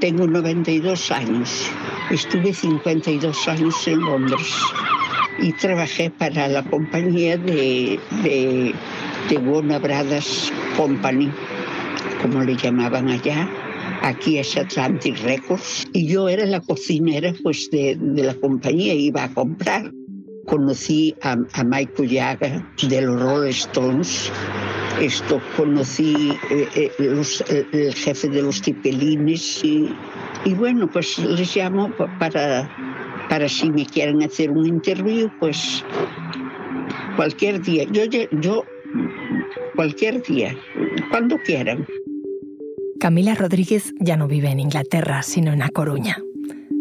Tengo 0.00 0.26
92 0.26 1.10
años. 1.10 1.70
Estuve 2.10 2.52
52 2.52 3.48
años 3.48 3.86
en 3.86 4.00
Londres 4.00 4.52
y 5.38 5.52
trabajé 5.52 6.10
para 6.10 6.48
la 6.48 6.62
compañía 6.62 7.36
de, 7.36 7.98
de, 8.22 8.74
de 9.28 9.36
Warner 9.38 9.80
Brothers 9.80 10.52
Company, 10.76 11.30
como 12.20 12.42
le 12.42 12.56
llamaban 12.56 13.08
allá. 13.08 13.48
Aquí 14.02 14.38
es 14.38 14.56
Atlantic 14.56 15.18
Records. 15.22 15.86
Y 15.92 16.06
yo 16.06 16.28
era 16.28 16.44
la 16.44 16.60
cocinera 16.60 17.32
pues, 17.42 17.70
de, 17.70 17.96
de 17.98 18.22
la 18.24 18.34
compañía, 18.34 18.94
iba 18.94 19.24
a 19.24 19.32
comprar. 19.32 19.92
Conocí 20.46 21.14
a, 21.22 21.36
a 21.52 21.64
Michael 21.64 22.10
Jagger 22.10 22.62
de 22.82 23.00
los 23.00 23.20
Rolling 23.20 23.50
Stones. 23.50 24.30
Esto 25.00 25.40
conocí 25.56 26.32
eh, 26.50 26.68
eh, 26.74 26.90
los, 26.98 27.40
eh, 27.50 27.66
el 27.72 27.94
jefe 27.94 28.28
de 28.28 28.42
los 28.42 28.62
tipelines 28.62 29.64
y, 29.64 29.88
y 30.44 30.54
bueno, 30.54 30.88
pues 30.88 31.18
les 31.18 31.56
llamo 31.56 31.90
para 32.18 32.70
para 33.28 33.48
si 33.48 33.70
me 33.70 33.86
quieren 33.86 34.22
hacer 34.22 34.50
un 34.50 34.66
interview, 34.66 35.28
pues 35.40 35.84
cualquier 37.16 37.60
día. 37.62 37.84
Yo, 37.90 38.04
yo, 38.04 38.64
cualquier 39.74 40.22
día, 40.22 40.56
cuando 41.10 41.36
quieran. 41.38 41.86
Camila 43.00 43.34
Rodríguez 43.34 43.92
ya 44.00 44.16
no 44.16 44.28
vive 44.28 44.50
en 44.50 44.60
Inglaterra, 44.60 45.22
sino 45.22 45.52
en 45.52 45.62
A 45.62 45.68
Coruña. 45.68 46.18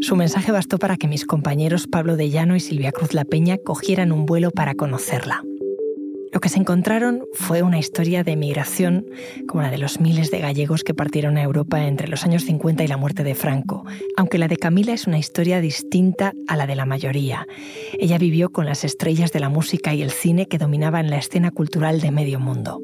Su 0.02 0.16
mensaje 0.16 0.52
bastó 0.52 0.80
para 0.80 0.98
que 0.98 1.07
mis 1.07 1.26
compañeros 1.26 1.88
Pablo 1.88 2.18
de 2.18 2.30
Llano 2.30 2.55
y 2.55 2.59
Silvia 2.59 2.91
Cruz 2.91 3.13
La 3.13 3.26
Peña 3.26 3.57
cogieran 3.57 4.12
un 4.12 4.26
vuelo 4.26 4.52
para 4.52 4.76
conocerla. 4.76 5.43
Lo 6.34 6.40
que 6.40 6.50
se 6.50 6.58
encontraron 6.58 7.26
fue 7.34 7.62
una 7.62 7.78
historia 7.78 8.23
de 8.23 8.36
migración 8.36 9.05
como 9.48 9.62
la 9.62 9.70
de 9.70 9.78
los 9.78 10.00
miles 10.00 10.32
de 10.32 10.40
gallegos 10.40 10.84
que 10.84 10.96
partieron 10.96 11.38
a 11.38 11.44
Europa 11.44 11.86
entre 11.86 12.08
los 12.08 12.24
años 12.24 12.44
50 12.44 12.84
y 12.84 12.88
la 12.88 12.98
muerte 12.98 13.24
de 13.24 13.36
Franco, 13.36 13.86
aunque 14.18 14.40
la 14.40 14.48
de 14.48 14.58
Camila 14.58 14.94
es 14.94 15.05
una 15.05 15.20
historia 15.20 15.62
distinta 15.62 16.34
a 16.48 16.57
la 16.57 16.66
de 16.66 16.76
la 16.76 16.88
mayoría. 16.88 17.48
Ella 17.99 18.18
vivió 18.18 18.52
con 18.52 18.66
las 18.66 18.84
estrellas 18.84 19.32
de 19.32 19.41
la 19.41 19.49
música 19.49 19.94
y 19.94 20.02
el 20.02 20.10
cine 20.10 20.48
que 20.48 20.57
dominaban 20.57 21.12
la 21.12 21.18
escena 21.18 21.52
cultural 21.52 22.02
de 22.02 22.10
medio 22.10 22.40
mundo. 22.40 22.82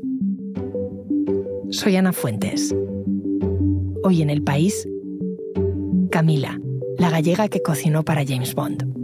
Soy 1.71 1.95
Ana 1.95 2.13
Fuentes. 2.13 2.75
Hoy 4.03 4.21
en 4.21 4.29
el 4.29 4.43
país, 4.43 4.87
Camila, 6.11 6.59
la 6.99 7.09
gallega 7.09 7.47
que 7.47 7.63
cocinó 7.63 8.03
para 8.03 8.23
James 8.23 8.53
Bond. 8.53 8.98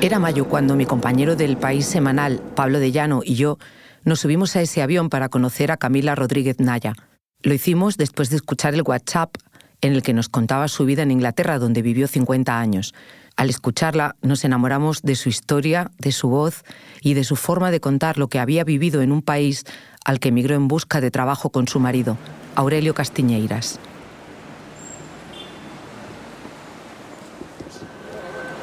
Era 0.00 0.18
mayo 0.18 0.48
cuando 0.48 0.76
mi 0.76 0.86
compañero 0.86 1.36
del 1.36 1.56
país 1.56 1.86
semanal, 1.86 2.40
Pablo 2.54 2.78
de 2.78 2.92
Llano, 2.92 3.22
y 3.24 3.34
yo 3.34 3.58
nos 4.04 4.20
subimos 4.20 4.56
a 4.56 4.62
ese 4.62 4.82
avión 4.82 5.08
para 5.10 5.28
conocer 5.28 5.70
a 5.70 5.76
Camila 5.76 6.14
Rodríguez 6.14 6.58
Naya. 6.58 6.94
Lo 7.42 7.54
hicimos 7.54 7.96
después 7.96 8.30
de 8.30 8.36
escuchar 8.36 8.74
el 8.74 8.82
WhatsApp 8.82 9.36
en 9.80 9.92
el 9.92 10.02
que 10.02 10.12
nos 10.12 10.28
contaba 10.28 10.68
su 10.68 10.84
vida 10.84 11.02
en 11.02 11.10
Inglaterra, 11.10 11.58
donde 11.58 11.82
vivió 11.82 12.06
50 12.08 12.58
años. 12.58 12.94
Al 13.36 13.50
escucharla, 13.50 14.16
nos 14.22 14.44
enamoramos 14.44 15.02
de 15.02 15.16
su 15.16 15.28
historia, 15.28 15.90
de 15.98 16.12
su 16.12 16.28
voz 16.28 16.64
y 17.00 17.14
de 17.14 17.24
su 17.24 17.36
forma 17.36 17.70
de 17.70 17.80
contar 17.80 18.18
lo 18.18 18.28
que 18.28 18.38
había 18.38 18.64
vivido 18.64 19.02
en 19.02 19.10
un 19.10 19.22
país 19.22 19.64
al 20.04 20.20
que 20.20 20.28
emigró 20.28 20.54
en 20.54 20.68
busca 20.68 21.00
de 21.00 21.10
trabajo 21.10 21.50
con 21.50 21.66
su 21.68 21.80
marido, 21.80 22.16
Aurelio 22.54 22.94
Castiñeiras. 22.94 23.80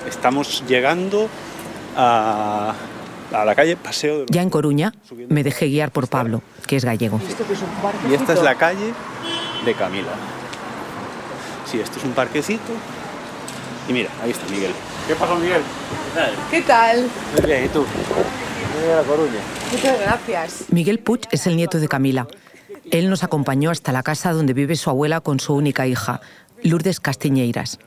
Estamos 0.10 0.64
llegando 0.68 1.30
a, 1.96 2.74
la 3.32 3.56
calle 3.56 3.76
Paseo 3.76 4.20
de 4.20 4.26
Ya 4.30 4.42
en 4.42 4.50
Coruña 4.50 4.94
me 5.30 5.44
dejé 5.44 5.68
guiar 5.68 5.92
por 5.92 6.08
Pablo, 6.08 6.42
que 6.68 6.76
es 6.76 6.86
gallego. 6.86 7.20
Y 8.10 8.14
esta 8.14 8.34
es 8.34 8.42
la 8.42 8.56
calle 8.56 8.94
de 9.66 9.74
Camila. 9.76 10.12
Sí, 11.66 11.80
esto 11.80 12.00
es 12.00 12.06
un 12.06 12.14
parquecito. 12.14 12.74
Y 13.88 13.94
mira, 13.94 14.10
ahí 14.24 14.32
está 14.32 14.50
Miguel. 14.52 14.72
¿Qué 15.08 15.16
pasa, 15.16 15.36
Miguel? 15.36 15.62
¿Qué 16.50 16.62
tal? 16.62 17.08
Muy 17.36 17.46
bien, 17.46 17.66
¿y 17.66 17.68
tú? 17.70 17.86
a 18.88 19.04
Coruña. 19.04 19.40
Muchas 19.72 20.00
gracias. 20.00 20.66
Miguel 20.72 21.00
Puig 21.00 21.22
es 21.32 21.46
el 21.48 21.56
nieto 21.56 21.80
de 21.80 21.88
Camila. 21.88 22.28
Él 22.92 23.10
nos 23.10 23.24
acompañó 23.24 23.72
hasta 23.72 23.92
la 23.92 24.04
casa 24.04 24.32
donde 24.32 24.54
vive 24.54 24.76
su 24.76 24.90
abuela 24.90 25.22
con 25.22 25.40
su 25.40 25.54
única 25.54 25.86
hija, 25.86 26.22
Lourdes 26.64 27.00
Castiñeiras. 27.00 27.80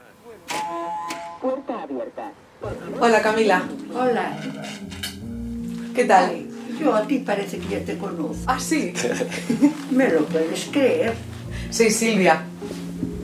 Hola 3.00 3.22
Camila. 3.22 3.62
Hola. 3.94 4.36
¿Qué 5.94 6.04
tal? 6.04 6.46
Yo 6.80 6.94
a 6.94 7.02
ti 7.06 7.18
parece 7.18 7.58
que 7.58 7.68
ya 7.68 7.84
te 7.84 7.96
conozco. 7.96 8.42
Ah, 8.46 8.58
sí. 8.58 8.92
¿Me 9.90 10.08
lo 10.08 10.24
puedes 10.26 10.68
creer? 10.72 11.14
Soy 11.70 11.90
Silvia. 11.90 12.42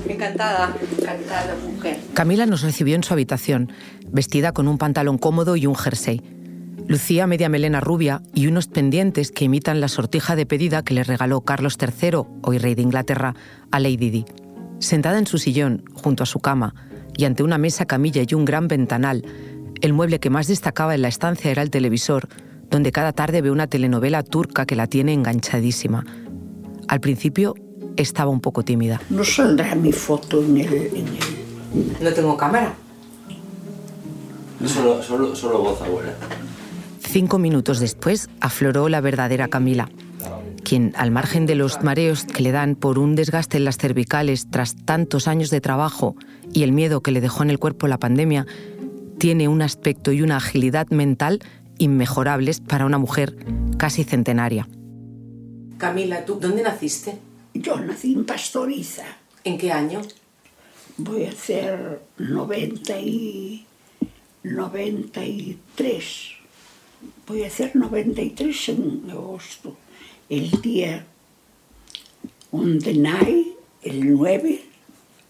Encantada. 0.08 0.74
Encantada, 0.98 1.56
mujer. 1.64 1.98
Camila 2.14 2.46
nos 2.46 2.62
recibió 2.62 2.94
en 2.94 3.02
su 3.02 3.12
habitación, 3.12 3.72
vestida 4.10 4.52
con 4.52 4.68
un 4.68 4.78
pantalón 4.78 5.18
cómodo 5.18 5.56
y 5.56 5.66
un 5.66 5.74
jersey. 5.74 6.22
Lucía 6.86 7.26
media 7.26 7.50
melena 7.50 7.80
rubia 7.80 8.22
y 8.32 8.46
unos 8.46 8.66
pendientes 8.66 9.30
que 9.30 9.44
imitan 9.44 9.80
la 9.80 9.88
sortija 9.88 10.36
de 10.36 10.46
pedida 10.46 10.82
que 10.82 10.94
le 10.94 11.04
regaló 11.04 11.42
Carlos 11.42 11.76
III, 11.80 12.22
hoy 12.42 12.58
rey 12.58 12.74
de 12.74 12.82
Inglaterra, 12.82 13.34
a 13.70 13.78
Lady 13.78 14.10
Di. 14.10 14.24
Sentada 14.78 15.18
en 15.18 15.26
su 15.26 15.36
sillón, 15.38 15.84
junto 15.92 16.22
a 16.22 16.26
su 16.26 16.38
cama, 16.40 16.74
y 17.18 17.24
ante 17.24 17.42
una 17.42 17.58
mesa 17.58 17.84
camilla 17.84 18.22
y 18.26 18.34
un 18.34 18.44
gran 18.44 18.68
ventanal, 18.68 19.24
el 19.80 19.92
mueble 19.92 20.20
que 20.20 20.30
más 20.30 20.46
destacaba 20.46 20.94
en 20.94 21.02
la 21.02 21.08
estancia 21.08 21.50
era 21.50 21.62
el 21.62 21.70
televisor, 21.70 22.28
donde 22.70 22.92
cada 22.92 23.12
tarde 23.12 23.42
ve 23.42 23.50
una 23.50 23.66
telenovela 23.66 24.22
turca 24.22 24.66
que 24.66 24.76
la 24.76 24.86
tiene 24.86 25.12
enganchadísima. 25.14 26.06
Al 26.86 27.00
principio 27.00 27.54
estaba 27.96 28.30
un 28.30 28.40
poco 28.40 28.64
tímida. 28.64 29.02
No 29.10 29.24
saldrá 29.24 29.74
mi 29.74 29.92
foto 29.92 30.42
en 30.44 30.58
el... 30.58 31.04
No 32.00 32.12
tengo 32.12 32.36
cámara. 32.36 32.74
Solo, 34.64 35.02
solo, 35.02 35.34
solo 35.34 35.58
voz, 35.58 35.82
abuela. 35.82 36.14
Cinco 37.00 37.40
minutos 37.40 37.80
después 37.80 38.28
afloró 38.40 38.88
la 38.88 39.00
verdadera 39.00 39.48
Camila, 39.48 39.88
quien, 40.58 40.92
al 40.96 41.10
margen 41.10 41.46
de 41.46 41.54
los 41.54 41.82
mareos 41.82 42.24
que 42.24 42.42
le 42.42 42.52
dan 42.52 42.74
por 42.74 42.98
un 42.98 43.14
desgaste 43.14 43.56
en 43.56 43.64
las 43.64 43.78
cervicales 43.78 44.48
tras 44.50 44.76
tantos 44.76 45.28
años 45.28 45.50
de 45.50 45.60
trabajo 45.60 46.16
y 46.52 46.62
el 46.62 46.72
miedo 46.72 47.00
que 47.00 47.10
le 47.10 47.20
dejó 47.20 47.42
en 47.42 47.50
el 47.50 47.58
cuerpo 47.58 47.88
la 47.88 47.98
pandemia, 47.98 48.46
tiene 49.18 49.48
un 49.48 49.62
aspecto 49.62 50.12
y 50.12 50.22
una 50.22 50.36
agilidad 50.36 50.88
mental 50.88 51.40
inmejorables 51.78 52.60
para 52.60 52.86
una 52.86 52.98
mujer 52.98 53.36
casi 53.76 54.04
centenaria. 54.04 54.68
Camila, 55.78 56.24
¿tú 56.24 56.38
dónde 56.40 56.62
naciste? 56.62 57.18
Yo 57.54 57.78
nací 57.80 58.14
en 58.14 58.24
Pastoriza. 58.24 59.04
¿En 59.44 59.58
qué 59.58 59.72
año? 59.72 60.02
Voy 60.96 61.24
a 61.24 61.30
hacer 61.30 62.00
90 62.18 63.00
y... 63.00 63.64
93. 64.42 66.30
Voy 67.26 67.44
a 67.44 67.48
hacer 67.48 67.76
93 67.76 68.68
en 68.70 69.10
agosto. 69.10 69.76
El 70.28 70.50
día 70.60 71.06
on 72.52 72.78
the 72.80 72.94
night, 72.94 73.46
el 73.82 74.14
9, 74.14 74.62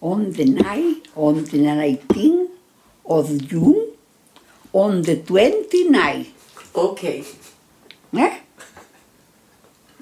on 0.00 0.32
the 0.32 0.44
night, 0.44 1.08
on 1.14 1.44
the 1.44 1.58
19, 1.58 2.48
of 3.04 3.30
June 3.48 3.76
on 4.72 5.02
the 5.02 5.16
29. 5.16 6.26
Ok. 6.72 7.04
¿Eh? 7.04 7.24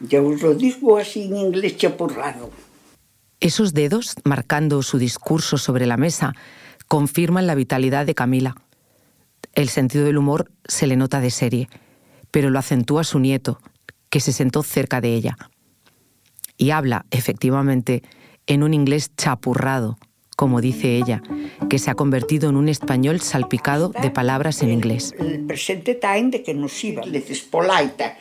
Ya 0.01 0.23
os 0.23 0.43
lo 0.43 0.55
digo 0.55 0.99
así 0.99 1.25
en 1.25 1.37
inglés 1.37 1.77
chapurrado. 1.77 2.51
Esos 3.41 3.75
dedos, 3.75 4.15
marcando 4.25 4.83
su 4.83 4.99
discurso 4.99 5.59
sobre 5.59 5.87
la 5.87 5.97
mesa, 5.97 6.35
confirman 6.89 7.47
la 7.47 7.55
vitalidad 7.55 8.07
de 8.07 8.15
Camila. 8.15 8.57
El 9.55 9.69
sentido 9.69 10.05
del 10.05 10.19
humor 10.19 10.51
se 10.67 10.87
le 10.87 10.97
nota 10.97 11.21
de 11.21 11.31
serie, 11.31 11.69
pero 12.31 12.51
lo 12.51 12.59
acentúa 12.59 13.05
su 13.05 13.19
nieto, 13.19 13.59
que 14.17 14.21
se 14.21 14.33
sentó 14.33 14.63
cerca 14.63 15.03
de 15.03 15.13
ella. 15.13 15.37
Y 16.57 16.71
habla, 16.71 17.05
efectivamente, 17.11 18.03
en 18.47 18.63
un 18.63 18.73
inglés 18.73 19.11
chapurrado, 19.15 19.99
como 20.37 20.63
dice 20.63 20.97
ella, 20.97 21.21
que 21.69 21.79
se 21.79 21.91
ha 21.91 21.95
convertido 21.95 22.49
en 22.49 22.57
un 22.57 22.71
español 22.71 23.21
salpicado 23.21 23.91
de 23.91 24.11
palabras 24.11 24.63
en 24.63 24.71
inglés. 24.71 25.15
El 25.19 25.41
presente 25.41 25.97
time 25.97 26.31
de 26.31 26.43
que 26.43 26.55
nos 26.55 26.83
iba, 26.83 27.05
le 27.05 27.21
dices 27.21 27.43
polite, 27.43 28.15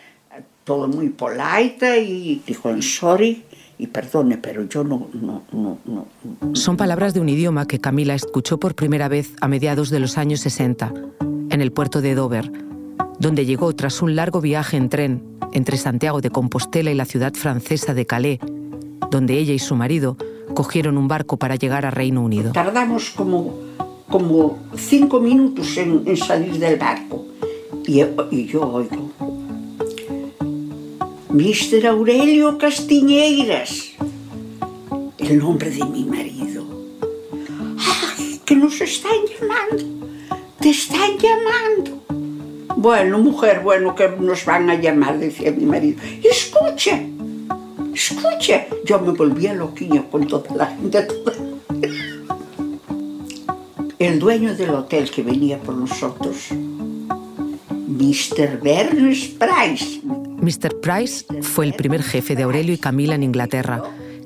todo 0.65 0.89
muy 0.89 1.12
polite 1.12 2.01
y 2.01 2.44
dijo, 2.45 2.75
sorry, 2.81 3.45
y 3.77 3.88
perdone, 3.88 4.38
pero 4.38 4.68
yo 4.68 4.83
no, 4.83 5.09
no, 5.13 5.44
no, 5.53 5.77
no. 5.86 6.56
Son 6.56 6.75
palabras 6.75 7.13
de 7.13 7.21
un 7.21 7.30
idioma 7.30 7.68
que 7.68 7.80
Camila 7.80 8.15
escuchó 8.15 8.59
por 8.59 8.75
primera 8.75 9.07
vez 9.07 9.31
a 9.39 9.48
mediados 9.48 9.89
de 9.91 10.01
los 10.01 10.18
años 10.18 10.41
60, 10.41 10.94
en 11.51 11.62
el 11.62 11.71
puerto 11.71 12.01
de 12.01 12.15
Dover, 12.15 12.51
donde 13.19 13.45
llegó 13.45 13.73
tras 13.73 14.01
un 14.01 14.15
largo 14.15 14.41
viaje 14.41 14.77
en 14.77 14.89
tren 14.89 15.23
entre 15.53 15.77
Santiago 15.77 16.21
de 16.21 16.29
Compostela 16.29 16.91
y 16.91 16.95
la 16.95 17.06
ciudad 17.06 17.33
francesa 17.33 17.94
de 17.94 18.06
Calais, 18.06 18.39
donde 19.09 19.38
ella 19.38 19.53
y 19.53 19.59
su 19.59 19.75
marido 19.75 20.17
cogieron 20.53 20.97
un 20.97 21.07
barco 21.07 21.38
para 21.38 21.56
llegar 21.56 21.85
a 21.85 21.91
Reino 21.91 22.21
Unido. 22.21 22.51
Tardamos 22.51 23.12
como, 23.12 23.57
como 24.09 24.59
cinco 24.75 25.19
minutos 25.19 25.77
en, 25.77 26.17
salir 26.17 26.59
del 26.59 26.77
barco 26.77 27.25
y, 27.85 28.01
y 28.31 28.45
yo 28.47 28.67
oigo, 28.67 29.12
Mister 31.29 31.88
Aurelio 31.88 32.57
Castiñeiras, 32.57 33.91
el 35.17 35.39
nombre 35.39 35.69
de 35.69 35.83
mi 35.85 36.06
marido. 36.06 36.65
¡Ay, 38.17 38.39
que 38.45 38.56
nos 38.56 38.79
están 38.79 39.12
llamando! 39.39 39.83
¡Te 40.59 40.69
están 40.69 41.17
llamando! 41.17 42.05
Bueno, 42.75 43.19
mujer, 43.19 43.62
bueno, 43.62 43.95
que 43.95 44.10
nos 44.10 44.45
van 44.45 44.69
a 44.69 44.75
llamar, 44.75 45.18
decía 45.18 45.51
mi 45.51 45.66
marido. 45.66 46.00
Escucha, 46.24 47.00
escucha. 47.94 48.66
Yo 48.86 49.00
me 49.00 49.13
volvía 49.13 49.54
loquilla 49.54 50.04
con 50.10 50.27
toda 50.27 50.56
la 50.56 50.66
gente. 50.68 51.07
El 53.98 54.19
dueño 54.19 54.56
del 54.56 54.72
hotel 54.72 55.10
que 55.10 55.24
venía 55.24 55.57
por 55.57 55.75
nosotros, 55.75 56.50
Mr. 57.88 58.60
Bernes 58.62 59.30
Price. 59.39 60.01
Mr. 60.04 60.80
Price 60.81 61.25
fue 61.42 61.66
el 61.66 61.74
primer 61.74 62.04
jefe 62.04 62.36
de 62.36 62.44
Aurelio 62.44 62.74
y 62.74 62.77
Camila 62.77 63.16
en 63.16 63.24
Inglaterra, 63.24 63.81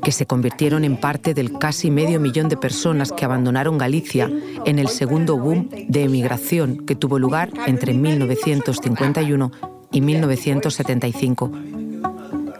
que 0.10 0.14
se 0.14 0.26
convirtieron 0.26 0.86
en 0.86 0.98
parte 0.98 1.36
del 1.36 1.60
casi 1.60 1.92
medio 1.92 2.20
millón 2.20 2.50
de 2.50 2.58
personas 2.58 3.12
que 3.12 3.26
abandonaron 3.26 3.78
Galicia 3.78 4.28
en 4.66 4.80
el 4.80 4.88
segundo 4.88 5.38
boom 5.38 5.70
de 5.88 6.06
emigración 6.06 6.84
que 6.88 6.96
tuvo 6.96 7.20
lugar 7.20 7.52
entre 7.68 7.94
1951 7.94 9.52
y 9.92 10.02
1975. 10.02 11.52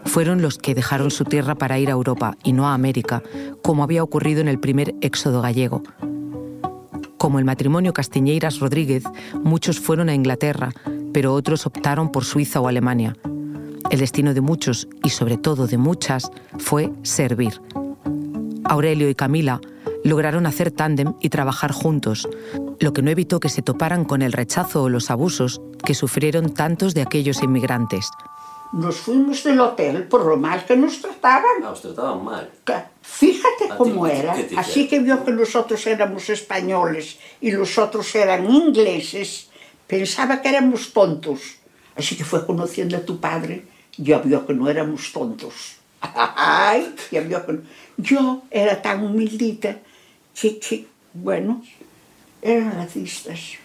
Fueron 0.04 0.42
los 0.42 0.58
que 0.58 0.76
dejaron 0.76 1.10
su 1.10 1.24
tierra 1.24 1.56
para 1.56 1.80
ir 1.80 1.88
a 1.88 1.94
Europa 1.94 2.36
y 2.44 2.52
no 2.52 2.68
a 2.68 2.74
América, 2.74 3.20
como 3.62 3.82
había 3.82 4.04
ocurrido 4.04 4.40
en 4.40 4.46
el 4.46 4.60
primer 4.60 4.94
éxodo 5.00 5.42
gallego. 5.42 5.82
Como 7.18 7.40
el 7.40 7.44
matrimonio 7.44 7.92
Castiñeiras 7.92 8.60
Rodríguez, 8.60 9.02
muchos 9.42 9.80
fueron 9.80 10.08
a 10.08 10.14
Inglaterra, 10.14 10.72
pero 11.12 11.34
otros 11.34 11.66
optaron 11.66 12.12
por 12.12 12.24
Suiza 12.24 12.60
o 12.60 12.68
Alemania. 12.68 13.16
El 13.90 13.98
destino 13.98 14.34
de 14.34 14.40
muchos, 14.40 14.86
y 15.02 15.10
sobre 15.10 15.36
todo 15.36 15.66
de 15.66 15.76
muchas, 15.76 16.30
fue 16.58 16.92
servir. 17.02 17.60
Aurelio 18.64 19.10
y 19.10 19.16
Camila 19.16 19.60
lograron 20.04 20.46
hacer 20.46 20.70
tándem 20.70 21.14
y 21.20 21.28
trabajar 21.28 21.72
juntos, 21.72 22.28
lo 22.78 22.92
que 22.92 23.02
no 23.02 23.10
evitó 23.10 23.40
que 23.40 23.48
se 23.48 23.62
toparan 23.62 24.04
con 24.04 24.22
el 24.22 24.32
rechazo 24.32 24.84
o 24.84 24.88
los 24.88 25.10
abusos 25.10 25.60
que 25.84 25.94
sufrieron 25.94 26.54
tantos 26.54 26.94
de 26.94 27.02
aquellos 27.02 27.42
inmigrantes. 27.42 28.08
Nos 28.72 28.96
fuimos 28.96 29.42
del 29.42 29.58
hotel 29.58 30.04
por 30.04 30.24
lo 30.24 30.36
mal 30.36 30.64
que 30.64 30.76
nos 30.76 31.02
trataban. 31.02 31.64
Ah, 31.64 31.70
os 31.70 31.82
trataban 31.82 32.24
mal. 32.24 32.48
Fíjate 33.02 33.64
¿A 33.64 33.68
ti 33.70 33.74
cómo 33.76 34.06
era. 34.06 34.36
Así 34.56 34.86
que 34.86 35.00
vio 35.00 35.24
que 35.24 35.32
nosotros 35.32 35.84
éramos 35.88 36.30
españoles 36.30 37.18
y 37.40 37.50
los 37.50 37.76
otros 37.76 38.14
eran 38.14 38.48
ingleses. 38.48 39.48
Pensaba 39.88 40.40
que 40.40 40.50
éramos 40.50 40.92
tontos. 40.92 41.56
Así 41.96 42.16
que 42.16 42.22
fue 42.22 42.46
conociendo 42.46 42.96
a 42.96 43.00
tu 43.00 43.18
padre. 43.18 43.64
Ya 43.96 44.18
vio 44.18 44.46
que 44.46 44.54
no 44.54 44.68
éramos 44.68 45.12
tontos. 45.12 45.76
Ay, 46.00 46.94
ya 47.10 47.20
vio 47.20 47.44
que 47.44 47.52
no. 47.52 47.60
Yo 47.96 48.42
era 48.50 48.80
tan 48.80 49.04
humildita 49.04 49.78
que, 50.34 50.58
que 50.58 50.86
bueno, 51.12 51.62
eran 52.42 52.72
racistas. 52.72 53.58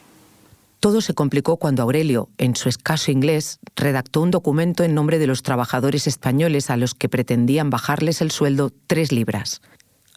Todo 0.79 1.01
se 1.01 1.15
complicó 1.15 1.57
cuando 1.57 1.81
Aurelio, 1.81 2.29
en 2.37 2.55
su 2.55 2.69
escaso 2.69 3.09
inglés, 3.09 3.59
redactó 3.75 4.21
un 4.21 4.29
documento 4.29 4.83
en 4.83 4.93
nombre 4.93 5.17
de 5.17 5.25
los 5.25 5.41
trabajadores 5.41 6.05
españoles 6.05 6.69
a 6.69 6.77
los 6.77 6.93
que 6.93 7.09
pretendían 7.09 7.71
bajarles 7.71 8.21
el 8.21 8.29
sueldo 8.29 8.71
tres 8.85 9.11
libras. 9.11 9.61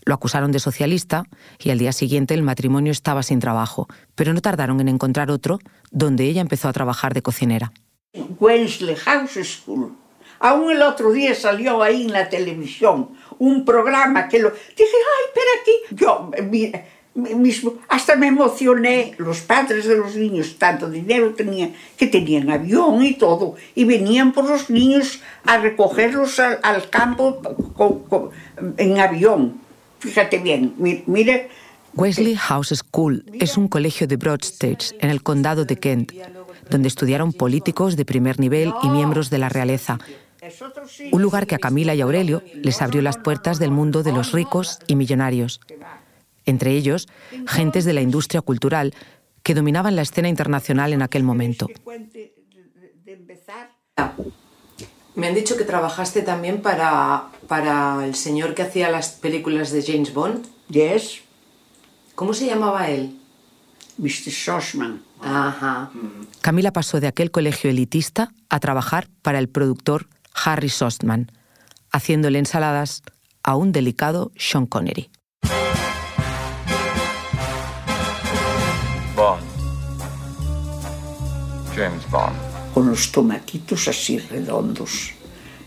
Lo 0.05 0.15
acusaron 0.15 0.53
de 0.53 0.59
socialista 0.59 1.25
y 1.59 1.71
al 1.71 1.79
día 1.79 1.93
siguiente 1.93 2.35
el 2.35 2.43
matrimonio 2.43 2.93
estaba 2.93 3.23
sin 3.23 3.41
trabajo, 3.41 3.89
pero 4.15 4.35
no 4.35 4.41
tardaron 4.41 4.81
en 4.81 4.89
encontrar 4.89 5.31
otro 5.31 5.59
donde 5.91 6.25
ella 6.25 6.41
empezó 6.41 6.69
a 6.69 6.73
trabajar 6.73 7.15
de 7.15 7.23
cocinera. 7.23 7.73
Wensley 8.39 8.97
House 8.97 9.39
School. 9.45 9.93
Aún 10.41 10.71
el 10.71 10.83
otro 10.83 11.11
día 11.13 11.35
salió 11.35 11.83
ahí 11.83 12.03
en 12.03 12.13
la 12.13 12.29
televisión 12.29 13.11
un 13.39 13.65
programa 13.65 14.29
que 14.29 14.39
lo... 14.39 14.51
Dije, 14.51 14.61
ay, 14.81 15.25
espera 15.27 15.51
aquí. 15.61 15.73
Yo 15.95 16.31
mi- 16.51 16.73
mi- 17.15 17.35
mismo, 17.35 17.75
hasta 17.89 18.15
me 18.17 18.29
emocioné. 18.29 19.15
Los 19.19 19.41
padres 19.41 19.87
de 19.87 19.97
los 19.97 20.15
niños 20.15 20.57
tanto 20.57 20.89
dinero 20.89 21.35
tenían 21.35 21.75
que 21.97 22.07
tenían 22.07 22.51
avión 22.51 23.03
y 23.05 23.15
todo. 23.15 23.57
Y 23.75 23.85
venían 23.85 24.33
por 24.33 24.45
los 24.49 24.71
niños 24.71 25.21
a 25.45 25.59
recogerlos 25.59 26.39
al, 26.39 26.89
campo 26.91 27.43
en 28.77 29.01
avión. 29.01 29.61
Fíjate 29.99 30.39
bien, 30.39 30.75
mi- 30.79 31.03
mire, 31.07 31.49
Wesley 31.95 32.37
House 32.37 32.73
School 32.77 33.25
es 33.41 33.57
un 33.57 33.67
colegio 33.67 34.07
de 34.07 34.17
Broadstairs, 34.17 34.95
en 35.01 35.11
el 35.11 35.21
condado 35.25 35.65
de 35.65 35.75
Kent, 35.77 36.13
donde 36.71 36.89
estudiaron 36.89 37.33
políticos 37.33 37.97
de 37.97 38.05
primer 38.05 38.39
nivel 38.39 38.73
y 38.83 38.89
miembros 38.89 39.31
de 39.31 39.39
la 39.39 39.49
realeza. 39.49 39.99
Un 41.11 41.23
lugar 41.23 41.47
que 41.47 41.55
a 41.55 41.59
Camila 41.59 41.95
y 41.95 42.01
Aurelio 42.01 42.43
les 42.55 42.81
abrió 42.81 43.03
las 43.03 43.19
puertas 43.19 43.59
del 43.59 43.71
mundo 43.71 44.03
de 44.03 44.13
los 44.13 44.33
ricos 44.33 44.79
y 44.87 44.97
millonarios. 44.97 45.61
Entre 46.47 46.73
ellos, 46.73 47.09
gentes 47.47 47.85
de 47.85 47.93
la 47.93 48.01
industria 48.01 48.41
cultural 48.41 48.95
que 49.43 49.55
dominaban 49.55 49.97
la 49.97 50.03
escena 50.03 50.29
internacional 50.29 50.93
en 50.93 51.03
aquel 51.03 51.23
momento. 51.23 51.69
Me 55.15 55.27
han 55.27 55.35
dicho 55.35 55.57
que 55.57 55.65
trabajaste 55.65 56.23
también 56.23 56.63
para, 56.63 57.25
para 57.49 58.05
el 58.05 58.15
señor 58.15 58.55
que 58.55 58.63
hacía 58.63 58.89
las 58.91 59.11
películas 59.11 59.73
de 59.73 59.83
James 59.83 60.15
Bond. 60.15 60.47
yes, 60.69 61.23
¿Cómo 62.15 62.35
se 62.35 62.47
llamaba 62.47 62.89
él? 62.89 63.19
Mr. 63.99 64.31
Sossman. 64.31 65.03
Ajá. 65.21 65.91
Camila 66.41 66.73
pasó 66.73 67.01
de 67.01 67.07
aquel 67.07 67.31
colegio 67.31 67.71
elitista 67.71 68.33
a 68.49 68.61
trabajar 68.61 69.09
para 69.23 69.39
el 69.39 69.49
productor 69.49 70.09
Harry 70.45 70.69
Sostman, 70.69 71.31
haciéndole 71.91 72.39
ensaladas 72.39 73.03
a 73.43 73.57
un 73.57 73.73
delicado 73.73 74.31
Sean 74.37 74.67
Connery. 74.67 75.11
Bond. 79.17 79.43
James 81.75 82.11
Bond. 82.11 82.37
con 82.75 82.91
los 82.91 83.11
tomatitos 83.11 83.89
así 83.89 84.19
redondos, 84.19 85.13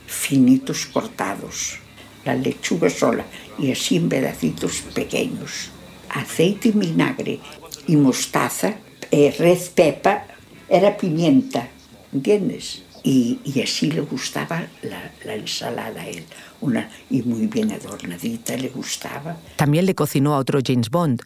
finitos 0.05 0.85
cortados, 0.85 1.79
la 2.23 2.35
lechuga 2.35 2.89
sola 2.89 3.25
y 3.57 3.71
así 3.71 3.97
en 3.97 4.07
pedacitos 4.07 4.81
pequeños, 4.93 5.71
aceite 6.09 6.69
y 6.69 6.71
vinagre 6.71 7.39
y 7.87 7.97
mostaza, 7.97 8.75
eh, 9.11 9.35
red 9.37 9.59
pepper, 9.75 10.21
era 10.69 10.97
pimienta, 10.97 11.67
¿entiendes? 12.13 12.83
Y, 13.03 13.39
y 13.43 13.61
así 13.61 13.91
le 13.91 14.01
gustaba 14.01 14.67
la, 14.83 15.11
la 15.25 15.35
ensalada 15.35 16.01
a 16.01 16.07
él, 16.07 16.23
una, 16.61 16.89
y 17.09 17.21
muy 17.23 17.47
bien 17.47 17.71
adornadita 17.71 18.55
le 18.55 18.69
gustaba. 18.69 19.37
También 19.55 19.85
le 19.85 19.95
cocinó 19.95 20.35
a 20.35 20.37
otro 20.37 20.59
James 20.63 20.89
Bond, 20.89 21.23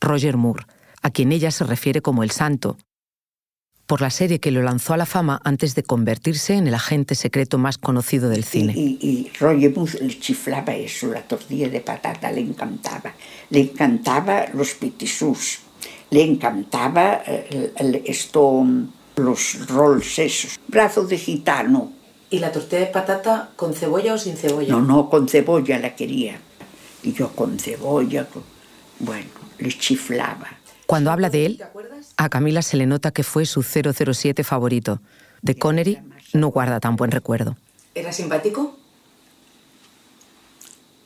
Roger 0.00 0.36
Moore, 0.36 0.64
a 1.02 1.10
quien 1.10 1.30
ella 1.32 1.50
se 1.50 1.64
refiere 1.64 2.00
como 2.00 2.22
el 2.22 2.30
santo, 2.30 2.78
por 3.86 4.00
la 4.00 4.10
serie 4.10 4.38
que 4.38 4.52
lo 4.52 4.62
lanzó 4.62 4.94
a 4.94 4.96
la 4.96 5.04
fama 5.04 5.40
antes 5.44 5.74
de 5.74 5.82
convertirse 5.82 6.54
en 6.54 6.68
el 6.68 6.74
agente 6.74 7.14
secreto 7.16 7.58
más 7.58 7.76
conocido 7.76 8.28
del 8.28 8.44
cine. 8.44 8.72
Y, 8.76 8.98
y 9.02 9.32
Roger 9.38 9.76
Moore 9.76 9.98
le 10.00 10.18
chiflaba 10.18 10.74
eso, 10.74 11.08
la 11.08 11.22
tortilla 11.22 11.68
de 11.68 11.80
patata 11.80 12.30
le 12.30 12.40
encantaba. 12.40 13.12
Le 13.50 13.60
encantaba 13.60 14.46
los 14.54 14.74
pitisús, 14.74 15.58
le 16.10 16.22
encantaba 16.24 17.22
eh, 17.26 17.72
el- 17.78 17.94
el- 17.94 18.02
esto, 18.06 18.64
los 19.16 19.66
rolls 19.68 20.18
esos, 20.18 20.58
brazo 20.68 21.06
de 21.06 21.18
gitano. 21.18 21.92
¿Y 22.30 22.38
la 22.38 22.52
tortilla 22.52 22.80
de 22.80 22.86
patata 22.86 23.50
con 23.56 23.74
cebolla 23.74 24.14
o 24.14 24.18
sin 24.18 24.36
cebolla? 24.36 24.72
No, 24.72 24.80
no, 24.80 25.10
con 25.10 25.28
cebolla 25.28 25.78
la 25.78 25.96
quería. 25.96 26.38
Y 27.02 27.12
yo 27.12 27.30
con 27.34 27.58
cebolla, 27.58 28.26
con- 28.26 28.44
bueno, 29.00 29.26
le 29.58 29.68
chiflaba. 29.70 30.46
Cuando 30.86 31.10
habla 31.10 31.30
de 31.30 31.46
él, 31.46 31.62
a 32.16 32.28
Camila 32.28 32.62
se 32.62 32.76
le 32.76 32.86
nota 32.86 33.10
que 33.10 33.22
fue 33.24 33.46
su 33.46 33.62
007 33.62 34.44
favorito. 34.44 35.00
De 35.42 35.54
Connery 35.56 35.98
no 36.34 36.48
guarda 36.48 36.78
tan 36.80 36.96
buen 36.96 37.10
recuerdo. 37.10 37.56
¿Era 37.94 38.12
simpático? 38.12 38.76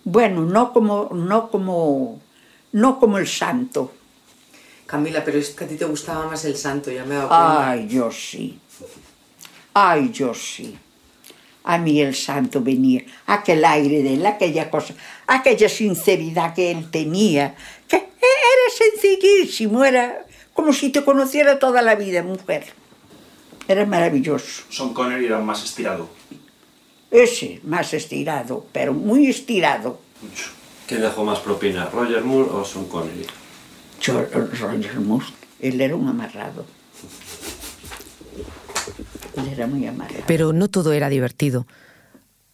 Bueno, 0.04 0.42
no 0.44 0.72
como, 0.72 1.10
no 1.14 1.50
como, 1.50 2.20
no 2.72 2.98
como 3.00 3.18
el 3.18 3.26
santo. 3.26 3.92
Camila, 4.94 5.24
pero 5.24 5.38
es 5.38 5.50
que 5.50 5.64
a 5.64 5.66
ti 5.66 5.74
te 5.74 5.86
gustaba 5.86 6.28
más 6.28 6.44
el 6.44 6.56
santo, 6.56 6.88
ya 6.92 7.04
me 7.04 7.14
he 7.14 7.18
dado 7.18 7.28
cuenta. 7.28 7.70
Ay, 7.70 7.88
yo 7.88 8.12
sí. 8.12 8.56
Ay, 9.74 10.12
yo 10.12 10.32
sí. 10.32 10.78
a 11.64 11.78
mí 11.78 12.00
el 12.00 12.14
santo 12.14 12.60
venía, 12.60 13.02
aquel 13.26 13.64
aire 13.64 14.04
de 14.04 14.14
él, 14.14 14.24
aquella 14.24 14.70
cosa, 14.70 14.94
aquella 15.26 15.68
sinceridad 15.68 16.54
que 16.54 16.70
él 16.70 16.92
tenía, 16.92 17.56
que 17.88 17.96
era 17.96 18.66
sencillísimo, 18.70 19.84
era 19.84 20.24
como 20.52 20.72
si 20.72 20.90
te 20.90 21.04
conociera 21.04 21.58
toda 21.58 21.82
la 21.82 21.96
vida, 21.96 22.22
mujer. 22.22 22.64
Era 23.66 23.84
maravilloso. 23.86 24.62
Son 24.68 24.94
Connery 24.94 25.26
era 25.26 25.40
más 25.40 25.64
estirado. 25.64 26.08
Ese, 27.10 27.60
más 27.64 27.92
estirado, 27.94 28.64
pero 28.70 28.92
muy 28.92 29.26
estirado. 29.26 29.98
Mucho. 30.22 30.50
¿Quién 30.86 31.00
dejó 31.00 31.24
más 31.24 31.40
propina, 31.40 31.86
Roger 31.86 32.22
Moore 32.22 32.50
o 32.52 32.64
Sean 32.64 32.84
Connery? 32.84 33.26
Roger 34.06 34.90
él 35.60 35.80
era 35.80 35.96
un 35.96 36.08
amarrado. 36.08 36.66
Él 39.36 39.48
era 39.48 39.66
muy 39.66 39.86
amarrado. 39.86 40.24
Pero 40.26 40.52
no 40.52 40.68
todo 40.68 40.92
era 40.92 41.08
divertido. 41.08 41.66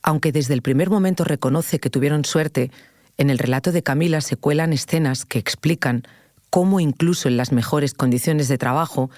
Aunque 0.03 0.33
desde 0.33 0.55
el 0.55 0.63
primer 0.63 0.91
momento 0.91 1.25
reconoce 1.25 1.81
que 1.81 1.91
tuvieron 1.91 2.25
suerte, 2.25 2.71
en 3.19 3.31
el 3.31 3.39
relato 3.39 3.73
de 3.73 3.83
Camila 3.83 4.21
se 4.21 4.37
cuelan 4.37 4.73
escenas 4.73 5.25
que 5.25 5.39
explican 5.39 6.05
cómo 6.51 6.81
incluso 6.81 7.29
en 7.29 7.37
las 7.37 7.53
mejores 7.53 7.95
condiciones 7.95 8.49
de 8.49 8.59
trabajo 8.59 9.11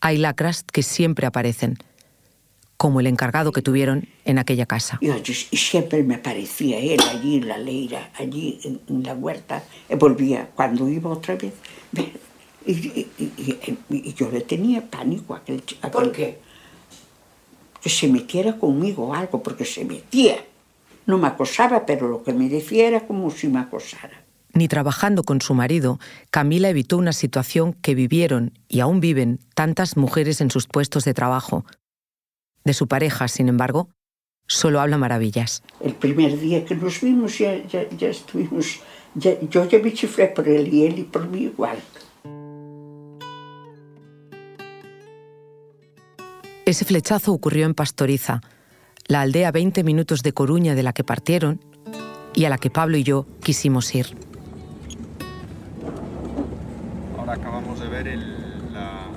hay 0.00 0.16
lacras 0.16 0.62
que 0.62 0.82
siempre 0.82 1.26
aparecen, 1.26 1.76
como 2.82 2.98
el 3.00 3.06
encargado 3.06 3.52
que 3.52 3.60
tuvieron 3.60 4.08
en 4.24 4.38
aquella 4.38 4.64
casa. 4.64 4.96
Y, 5.02 5.10
oye, 5.10 5.34
y 5.50 5.56
siempre 5.58 6.02
me 6.02 6.14
aparecía 6.14 6.78
él 6.78 6.98
allí 7.12 7.36
en 7.36 7.46
la 7.46 7.58
leira, 7.58 8.08
allí 8.18 8.58
en, 8.64 8.80
en 8.88 9.02
la 9.02 9.12
huerta, 9.12 9.62
y 9.90 9.96
volvía 9.96 10.48
cuando 10.56 10.88
iba 10.88 11.10
otra 11.10 11.36
vez. 11.36 11.52
ve, 11.92 12.10
Y, 12.64 12.72
y- 12.72 13.10
y- 13.18 13.78
y- 13.90 14.08
y 14.08 14.14
yo 14.14 14.30
le 14.30 14.40
tenía 14.40 14.80
pánico 14.96 15.34
a 15.34 15.38
aquel, 15.38 15.60
ch- 15.66 15.76
aquel- 15.82 15.90
¿Por 15.90 16.12
qué? 16.12 16.38
Que 17.82 17.90
se 17.90 18.08
metiera 18.08 18.56
conmigo 18.58 19.08
o 19.08 19.14
algo, 19.14 19.42
porque 19.42 19.66
se 19.66 19.84
metía. 19.84 20.36
No 21.04 21.18
me 21.18 21.26
acosaba, 21.26 21.84
pero 21.84 22.08
lo 22.08 22.22
que 22.22 22.32
me 22.32 22.48
decía 22.48 22.86
era 22.88 23.00
como 23.06 23.30
si 23.30 23.48
me 23.48 23.58
acosara. 23.60 24.24
Ni 24.54 24.68
trabajando 24.68 25.22
con 25.22 25.42
su 25.42 25.52
marido, 25.54 25.98
Camila 26.30 26.70
evitó 26.70 26.96
una 26.96 27.12
situación 27.12 27.74
que 27.74 27.94
vivieron 27.94 28.52
y 28.68 28.80
aún 28.80 29.00
viven 29.00 29.38
tantas 29.54 29.96
mujeres 29.98 30.40
en 30.40 30.50
sus 30.50 30.66
puestos 30.66 31.04
de 31.04 31.12
trabajo. 31.14 31.64
De 32.64 32.74
su 32.74 32.86
pareja, 32.88 33.26
sin 33.28 33.48
embargo, 33.48 33.88
solo 34.46 34.80
habla 34.80 34.98
maravillas. 34.98 35.62
El 35.80 35.94
primer 35.94 36.38
día 36.38 36.64
que 36.64 36.74
nos 36.74 37.00
vimos 37.00 37.38
ya, 37.38 37.56
ya, 37.66 37.88
ya 37.90 38.08
estuvimos, 38.08 38.80
ya- 39.14 39.40
yo 39.40 39.66
ya 39.68 39.78
me 39.78 39.92
chiflé 39.92 40.28
por 40.28 40.46
él 40.48 40.72
y 40.72 40.84
él 40.86 40.98
y 40.98 41.02
por 41.04 41.26
mí 41.28 41.42
igual. 41.44 41.78
Ese 46.66 46.84
flechazo 46.84 47.32
ocurrió 47.32 47.66
en 47.66 47.74
Pastoriza, 47.74 48.40
la 49.08 49.22
aldea 49.22 49.48
a 49.48 49.52
20 49.52 49.82
minutos 49.82 50.22
de 50.22 50.32
Coruña 50.32 50.74
de 50.74 50.82
la 50.82 50.92
que 50.92 51.02
partieron 51.02 51.60
y 52.34 52.44
a 52.44 52.48
la 52.50 52.58
que 52.58 52.70
Pablo 52.70 52.96
y 52.96 53.02
yo 53.02 53.26
quisimos 53.42 53.92
ir. 53.94 54.06
Ahora 57.18 57.32
acabamos 57.32 57.80
de 57.80 57.88
ver 57.88 58.06
el, 58.06 58.72
la- 58.72 59.08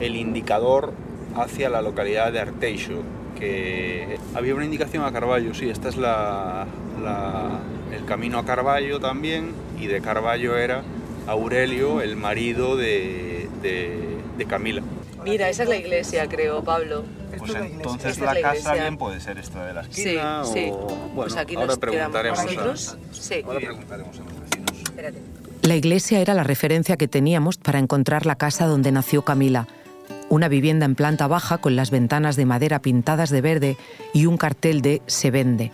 el 0.00 0.16
indicador 0.16 0.94
hacia 1.36 1.68
la 1.68 1.82
localidad 1.82 2.32
de 2.32 2.40
Arteixo, 2.40 3.02
que 3.38 4.18
había 4.34 4.54
una 4.54 4.64
indicación 4.64 5.04
a 5.04 5.12
Carballo, 5.12 5.54
sí, 5.54 5.68
esta 5.68 5.88
es 5.88 5.96
la, 5.96 6.66
la- 7.02 7.60
el 7.96 8.04
camino 8.04 8.38
a 8.38 8.44
Carballo 8.44 8.98
también, 9.00 9.52
y 9.78 9.86
de 9.86 10.00
Carballo 10.00 10.56
era 10.56 10.82
Aurelio, 11.26 12.00
el 12.00 12.16
marido 12.16 12.76
de, 12.76 13.48
de- 13.62 14.16
de 14.38 14.44
Camila. 14.46 14.82
Mira, 15.24 15.48
esa 15.48 15.64
es 15.64 15.68
la 15.68 15.76
iglesia, 15.76 16.28
creo, 16.28 16.62
Pablo. 16.62 17.04
Pues 17.36 17.52
entonces 17.54 18.12
Esta 18.12 18.26
la, 18.26 18.34
la 18.34 18.40
casa 18.52 18.74
bien 18.74 18.96
puede 18.96 19.20
ser 19.20 19.38
esta 19.38 19.66
de 19.66 19.74
la 19.74 19.84
Sí, 19.84 20.02
esquina 20.02 20.44
sí. 20.44 20.68
o... 20.72 20.86
Bueno, 20.86 21.12
pues 21.16 21.36
aquí 21.36 21.56
ahora 21.56 21.76
preguntaremos 21.76 22.38
a- 22.38 22.44
nosotros. 22.44 22.96
Sí. 23.12 23.42
Ahora 23.44 23.58
preguntaremos 23.60 24.18
a 24.18 24.22
los 24.24 24.40
vecinos. 24.40 24.70
Espérate. 24.84 25.18
La 25.62 25.74
iglesia 25.74 26.20
era 26.20 26.32
la 26.34 26.44
referencia 26.44 26.96
que 26.96 27.08
teníamos 27.08 27.56
para 27.58 27.78
encontrar 27.80 28.24
la 28.24 28.36
casa 28.36 28.66
donde 28.66 28.92
nació 28.92 29.22
Camila, 29.22 29.66
una 30.28 30.48
vivienda 30.48 30.86
en 30.86 30.94
planta 30.94 31.26
baja 31.26 31.58
con 31.58 31.76
las 31.76 31.90
ventanas 31.90 32.36
de 32.36 32.46
madera 32.46 32.80
pintadas 32.80 33.30
de 33.30 33.40
verde 33.40 33.76
y 34.12 34.26
un 34.26 34.36
cartel 34.36 34.82
de 34.82 35.02
Se 35.06 35.30
vende. 35.30 35.72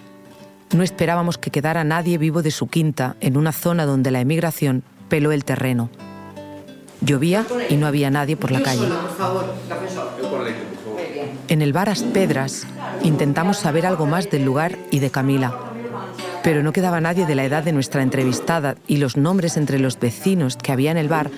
No 0.73 0.82
esperábamos 0.82 1.38
que 1.38 1.50
quedara 1.50 1.85
nadie 1.85 2.18
vivo 2.18 2.42
de 2.42 2.50
su 2.50 2.68
quinta 2.68 3.16
en 3.21 3.37
una 3.37 3.52
zona 3.52 3.85
donde 3.85 4.11
la 4.11 4.21
emigración 4.21 4.82
peló 5.09 5.32
el 5.32 5.44
terreno. 5.44 5.90
Llovía 7.00 7.44
y 7.68 7.76
no 7.76 7.87
había 7.87 8.11
nadie 8.11 8.37
por 8.37 8.52
la 8.52 8.62
calle. 8.62 8.88
En 11.49 11.61
el 11.61 11.73
bar 11.73 11.90
As 11.90 12.02
Pedras 12.02 12.66
intentamos 13.02 13.59
saber 13.59 13.85
algo 13.87 14.06
más 14.06 14.30
del 14.30 14.44
lugar 14.44 14.78
y 14.90 15.00
de 15.00 15.11
Camila, 15.11 15.54
pero 16.42 16.62
no 16.62 16.73
quedaba 16.73 17.00
nadie 17.00 17.26
de 17.26 17.35
la 17.35 17.44
edad 17.44 17.64
de 17.64 17.73
nuestra 17.73 18.02
entrevistada 18.02 18.76
y 18.87 18.97
los 18.97 19.16
nombres 19.16 19.56
entre 19.56 19.78
los 19.78 19.99
vecinos 19.99 20.56
que 20.56 20.73
había 20.73 20.90
en 20.90 20.97
el 20.97 21.09
bar 21.09 21.30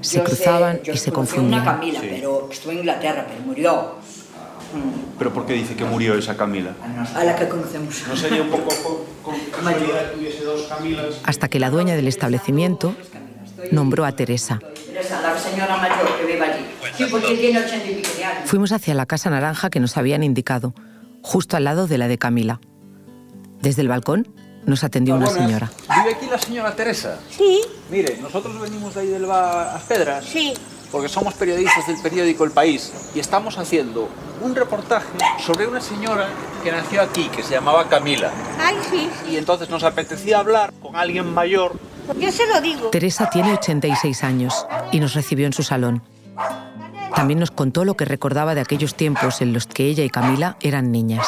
se 0.00 0.18
Yo 0.18 0.24
sé- 0.24 0.30
cruzaban 0.30 0.80
yo 0.82 0.92
y 0.92 0.96
se 0.96 1.12
conocí 1.12 1.36
a 1.36 1.40
una 1.40 1.64
confundían. 1.64 1.94
Camila, 1.94 2.00
pero 2.16 2.48
estuvo 2.50 2.72
en 2.72 2.78
Inglaterra, 2.78 3.26
pero 3.28 3.40
murió. 3.42 3.94
¿Pero 5.18 5.32
por 5.32 5.46
qué 5.46 5.54
dice 5.54 5.74
que 5.74 5.84
murió 5.84 6.14
esa 6.14 6.36
Camila? 6.36 6.72
A 7.14 7.24
la 7.24 7.34
que 7.36 7.48
conocemos. 7.48 8.02
¿No 8.08 8.16
sería 8.16 8.42
un 8.42 8.50
poco 8.50 8.68
con, 9.22 9.34
con 9.34 9.40
casualidad 9.50 10.12
que 10.12 10.18
hubiese 10.20 10.44
dos 10.44 10.62
Camilas? 10.68 11.20
Hasta 11.24 11.48
que 11.48 11.58
la 11.58 11.70
dueña 11.70 11.94
del 11.96 12.06
establecimiento 12.08 12.94
nombró 13.72 14.04
a 14.04 14.12
Teresa. 14.12 14.60
Teresa, 14.86 15.20
la 15.20 15.36
señora 15.36 15.76
mayor 15.76 16.16
que 16.18 16.24
vive 16.26 16.44
allí. 16.44 16.64
Sí, 16.96 17.04
porque 17.10 17.34
tiene 17.36 17.58
ochenta 17.58 17.86
y 17.90 17.94
pico 17.96 18.08
de 18.16 18.24
años. 18.24 18.48
Fuimos 18.48 18.72
hacia 18.72 18.94
la 18.94 19.06
casa 19.06 19.28
naranja 19.28 19.70
que 19.70 19.80
nos 19.80 19.96
habían 19.96 20.22
indicado, 20.22 20.72
justo 21.20 21.56
al 21.56 21.64
lado 21.64 21.86
de 21.88 21.98
la 21.98 22.06
de 22.08 22.16
Camila. 22.18 22.60
Desde 23.60 23.82
el 23.82 23.88
balcón 23.88 24.28
nos 24.66 24.84
atendió 24.84 25.16
una 25.16 25.26
señora. 25.28 25.70
¿Vive 25.96 26.14
aquí 26.16 26.26
la 26.30 26.38
señora 26.38 26.74
Teresa? 26.76 27.18
Sí, 27.30 27.60
Mire, 27.90 28.18
nosotros 28.22 28.60
venimos 28.60 28.94
de 28.94 29.00
ahí 29.00 29.06
del 29.08 29.26
bar 29.26 29.74
As 29.76 29.82
Pedras 29.82 30.24
sí. 30.24 30.54
porque 30.92 31.08
somos 31.08 31.34
periodistas 31.34 31.86
del 31.88 32.00
periódico 32.00 32.44
El 32.44 32.52
País 32.52 32.92
y 33.14 33.18
estamos 33.20 33.58
haciendo 33.58 34.08
un 34.40 34.54
reportaje 34.54 35.08
sobre 35.44 35.66
una 35.66 35.80
señora 35.80 36.28
que 36.62 36.70
nació 36.70 37.02
aquí, 37.02 37.28
que 37.34 37.42
se 37.42 37.54
llamaba 37.54 37.88
Camila. 37.88 38.30
Ay, 38.60 38.76
sí, 38.90 39.10
Y 39.28 39.36
entonces 39.36 39.68
nos 39.70 39.82
apetecía 39.82 40.38
hablar 40.38 40.72
con 40.80 40.94
alguien 40.94 41.32
mayor. 41.34 41.72
yo 42.18 42.30
se 42.30 42.46
lo 42.46 42.60
digo. 42.60 42.88
Teresa 42.90 43.28
tiene 43.30 43.54
86 43.54 44.22
años 44.24 44.66
y 44.92 45.00
nos 45.00 45.14
recibió 45.14 45.46
en 45.46 45.52
su 45.52 45.62
salón. 45.64 46.02
También 47.14 47.40
nos 47.40 47.50
contó 47.50 47.84
lo 47.84 47.96
que 47.96 48.04
recordaba 48.04 48.54
de 48.54 48.60
aquellos 48.60 48.94
tiempos 48.94 49.40
en 49.40 49.52
los 49.52 49.66
que 49.66 49.86
ella 49.86 50.04
y 50.04 50.10
Camila 50.10 50.56
eran 50.60 50.92
niñas. 50.92 51.26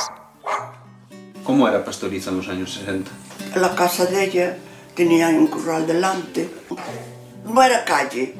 ¿Cómo 1.44 1.66
era 1.68 1.84
Pastoriza 1.84 2.30
en 2.30 2.36
los 2.36 2.48
años 2.48 2.72
60? 2.74 3.10
La 3.56 3.74
casa 3.74 4.06
de 4.06 4.24
ella 4.24 4.56
tenía 4.94 5.28
un 5.28 5.48
corral 5.48 5.86
delante. 5.86 6.48
No 7.44 7.62
era 7.62 7.84
calle, 7.84 8.34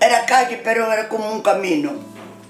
era 0.00 0.24
calle, 0.24 0.60
pero 0.64 0.90
era 0.90 1.08
como 1.08 1.30
un 1.30 1.42
camino. 1.42 1.92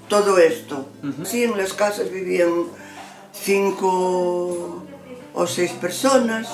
Todo 0.07 0.37
esto. 0.37 0.89
Sí, 1.25 1.43
en 1.43 1.57
las 1.57 1.73
casas 1.73 2.09
vivían 2.11 2.65
cinco 3.33 4.85
o 5.33 5.47
seis 5.47 5.71
personas, 5.73 6.47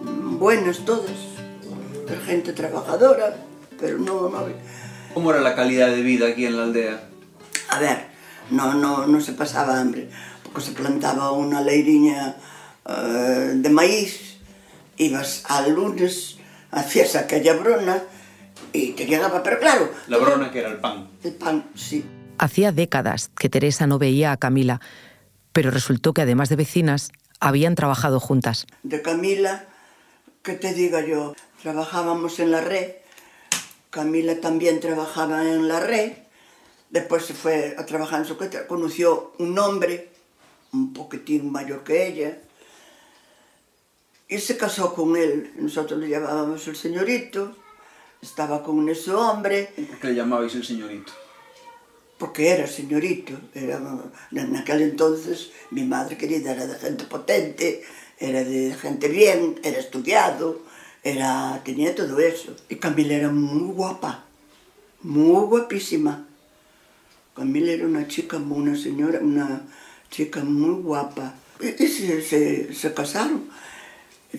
buenas 0.00 0.84
todas, 0.84 1.10
gente 2.26 2.52
trabajadora, 2.52 3.36
pero 3.80 3.98
no, 3.98 4.28
no 4.28 4.38
había. 4.38 4.56
¿Cómo 5.14 5.30
era 5.30 5.40
la 5.40 5.54
calidad 5.54 5.88
de 5.88 6.02
vida 6.02 6.28
aquí 6.28 6.46
en 6.46 6.56
la 6.56 6.64
aldea? 6.64 7.08
A 7.70 7.78
ver, 7.78 8.06
no, 8.50 8.74
no, 8.74 9.06
no 9.06 9.20
se 9.20 9.32
pasaba 9.32 9.80
hambre, 9.80 10.10
porque 10.42 10.60
se 10.60 10.72
plantaba 10.72 11.32
una 11.32 11.60
leiriña 11.60 12.36
eh, 12.86 13.52
de 13.54 13.68
maíz, 13.70 14.38
ibas 14.96 15.44
al 15.48 15.72
lunes, 15.72 16.38
hacías 16.70 17.16
aquella 17.16 17.54
brona 17.54 18.02
y 18.72 18.92
te 18.92 19.06
llegaba, 19.06 19.42
pero 19.42 19.58
claro, 19.58 19.90
La 20.08 20.18
brona 20.18 20.50
que 20.50 20.60
era 20.60 20.68
el 20.70 20.78
pan. 20.78 21.08
el 21.22 21.34
pan, 21.34 21.70
sí. 21.74 22.04
Hacía 22.38 22.72
décadas 22.72 23.30
que 23.38 23.48
Teresa 23.48 23.86
no 23.86 23.98
veía 23.98 24.32
a 24.32 24.36
Camila, 24.36 24.80
pero 25.52 25.70
resultó 25.70 26.12
que 26.14 26.22
además 26.22 26.48
de 26.48 26.56
vecinas, 26.56 27.12
habían 27.40 27.74
trabajado 27.74 28.20
juntas. 28.20 28.66
De 28.82 29.02
Camila, 29.02 29.66
que 30.42 30.54
te 30.54 30.72
diga 30.72 31.04
yo, 31.04 31.34
trabajábamos 31.62 32.38
en 32.38 32.50
la 32.50 32.60
red, 32.60 32.92
Camila 33.90 34.40
también 34.40 34.80
trabajaba 34.80 35.42
en 35.44 35.68
la 35.68 35.80
red, 35.80 36.12
después 36.90 37.26
se 37.26 37.34
fue 37.34 37.74
a 37.78 37.84
trabajar 37.84 38.20
en 38.20 38.26
su 38.26 38.36
casa, 38.36 38.66
conoció 38.66 39.34
un 39.38 39.58
hombre, 39.58 40.10
un 40.72 40.92
poquitín 40.94 41.52
mayor 41.52 41.84
que 41.84 42.06
ella, 42.06 42.38
y 44.34 44.38
se 44.38 44.56
casó 44.56 44.94
con 44.94 45.16
él. 45.16 45.52
Nosotros 45.56 46.00
le 46.00 46.08
llamábamos 46.08 46.66
el 46.68 46.76
señorito, 46.76 47.54
estaba 48.20 48.62
con 48.62 48.88
ese 48.88 49.12
hombre, 49.12 49.72
¿Por 49.74 49.98
qué 49.98 50.06
le 50.08 50.14
llamabais 50.14 50.54
el 50.54 50.64
señorito? 50.64 51.12
porque 52.22 52.50
era 52.50 52.68
señorito. 52.68 53.32
Era, 53.52 53.80
en 54.30 54.56
aquel 54.56 54.82
entonces 54.82 55.50
mi 55.72 55.82
madre 55.82 56.16
querida 56.16 56.52
era 56.52 56.68
de 56.68 56.78
gente 56.78 57.02
potente, 57.02 57.82
era 58.16 58.44
de 58.44 58.72
gente 58.80 59.08
bien, 59.08 59.58
era 59.64 59.80
estudiado, 59.80 60.62
era, 61.02 61.60
tenía 61.64 61.92
todo 61.96 62.20
eso. 62.20 62.54
Y 62.68 62.76
Camila 62.76 63.14
era 63.14 63.28
muy 63.28 63.74
guapa, 63.74 64.24
muy 65.02 65.46
guapísima. 65.46 66.28
Camila 67.34 67.72
era 67.72 67.86
una 67.88 68.06
chica, 68.06 68.36
una 68.36 68.76
señora, 68.76 69.18
una 69.20 69.62
chica 70.08 70.44
muy 70.44 70.80
guapa. 70.80 71.34
Y, 71.60 71.88
se, 71.88 72.22
se, 72.22 72.72
se, 72.72 72.94
casaron. 72.94 73.48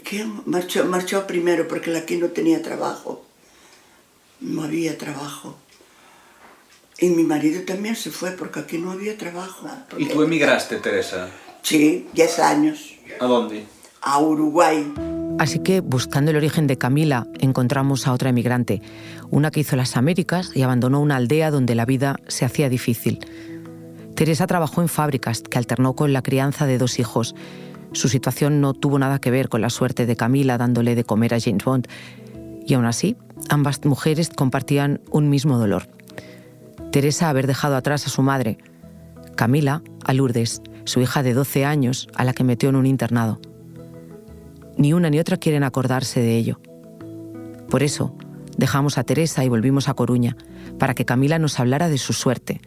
¿Quién? 0.03 0.41
Marchó, 0.45 0.85
marchó 0.85 1.27
primero 1.27 1.67
porque 1.67 1.95
aquí 1.95 2.17
no 2.17 2.27
tenía 2.27 2.61
trabajo. 2.61 3.25
No 4.39 4.63
había 4.63 4.97
trabajo. 4.97 5.55
Y 6.99 7.09
mi 7.09 7.23
marido 7.23 7.63
también 7.63 7.95
se 7.95 8.11
fue 8.11 8.31
porque 8.31 8.61
aquí 8.61 8.77
no 8.77 8.91
había 8.91 9.17
trabajo. 9.17 9.67
¿Y 9.97 10.07
tú 10.07 10.23
emigraste, 10.23 10.77
Teresa? 10.77 11.29
Sí, 11.61 12.07
10 12.13 12.39
años. 12.39 12.95
¿A 13.19 13.25
dónde? 13.25 13.65
A 14.01 14.19
Uruguay. 14.19 14.93
Así 15.39 15.59
que, 15.59 15.79
buscando 15.81 16.31
el 16.31 16.37
origen 16.37 16.67
de 16.67 16.77
Camila, 16.77 17.27
encontramos 17.39 18.05
a 18.07 18.13
otra 18.13 18.29
emigrante, 18.29 18.81
una 19.29 19.49
que 19.49 19.61
hizo 19.61 19.75
las 19.75 19.97
Américas 19.97 20.51
y 20.53 20.61
abandonó 20.61 21.01
una 21.01 21.15
aldea 21.15 21.51
donde 21.51 21.75
la 21.75 21.85
vida 21.85 22.17
se 22.27 22.45
hacía 22.45 22.69
difícil. 22.69 23.19
Teresa 24.15 24.45
trabajó 24.45 24.81
en 24.81 24.89
fábricas, 24.89 25.41
que 25.41 25.57
alternó 25.57 25.95
con 25.95 26.13
la 26.13 26.21
crianza 26.21 26.65
de 26.67 26.77
dos 26.77 26.99
hijos. 26.99 27.33
Su 27.93 28.09
situación 28.09 28.59
no 28.59 28.73
tuvo 28.73 28.99
nada 28.99 29.19
que 29.19 29.31
ver 29.31 29.49
con 29.49 29.61
la 29.61 29.69
suerte 29.69 30.05
de 30.05 30.15
Camila 30.15 30.57
dándole 30.57 30.95
de 30.95 31.03
comer 31.03 31.33
a 31.33 31.39
James 31.39 31.63
Bond. 31.63 31.87
Y 32.65 32.73
aún 32.73 32.85
así, 32.85 33.15
ambas 33.49 33.85
mujeres 33.85 34.29
compartían 34.29 35.01
un 35.11 35.29
mismo 35.29 35.57
dolor. 35.57 35.87
Teresa 36.91 37.29
haber 37.29 37.47
dejado 37.47 37.75
atrás 37.75 38.05
a 38.07 38.09
su 38.09 38.21
madre, 38.21 38.57
Camila 39.35 39.83
a 40.05 40.13
Lourdes, 40.13 40.61
su 40.85 41.01
hija 41.01 41.23
de 41.23 41.33
12 41.33 41.65
años, 41.65 42.07
a 42.15 42.23
la 42.23 42.33
que 42.33 42.43
metió 42.43 42.69
en 42.69 42.75
un 42.75 42.85
internado. 42.85 43.39
Ni 44.77 44.93
una 44.93 45.09
ni 45.09 45.19
otra 45.19 45.37
quieren 45.37 45.63
acordarse 45.63 46.19
de 46.19 46.35
ello. 46.35 46.59
Por 47.69 47.83
eso, 47.83 48.15
dejamos 48.57 48.97
a 48.97 49.03
Teresa 49.03 49.43
y 49.43 49.49
volvimos 49.49 49.87
a 49.87 49.93
Coruña, 49.93 50.35
para 50.79 50.93
que 50.93 51.05
Camila 51.05 51.39
nos 51.39 51.59
hablara 51.59 51.89
de 51.89 51.97
su 51.97 52.13
suerte, 52.13 52.61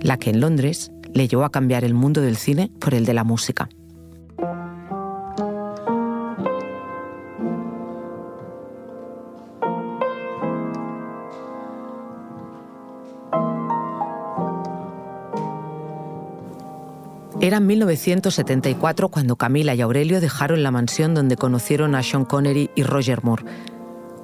la 0.00 0.18
que 0.18 0.30
en 0.30 0.40
Londres 0.40 0.90
le 1.12 1.28
llevó 1.28 1.44
a 1.44 1.52
cambiar 1.52 1.84
el 1.84 1.94
mundo 1.94 2.20
del 2.20 2.36
cine 2.36 2.70
por 2.80 2.94
el 2.94 3.04
de 3.04 3.14
la 3.14 3.24
música. 3.24 3.68
Era 17.40 17.58
1974 17.58 19.08
cuando 19.08 19.36
Camila 19.36 19.74
y 19.74 19.80
Aurelio 19.80 20.20
dejaron 20.20 20.62
la 20.62 20.70
mansión 20.70 21.14
donde 21.14 21.36
conocieron 21.36 21.94
a 21.94 22.02
Sean 22.02 22.24
Connery 22.24 22.70
y 22.76 22.84
Roger 22.84 23.24
Moore. 23.24 23.44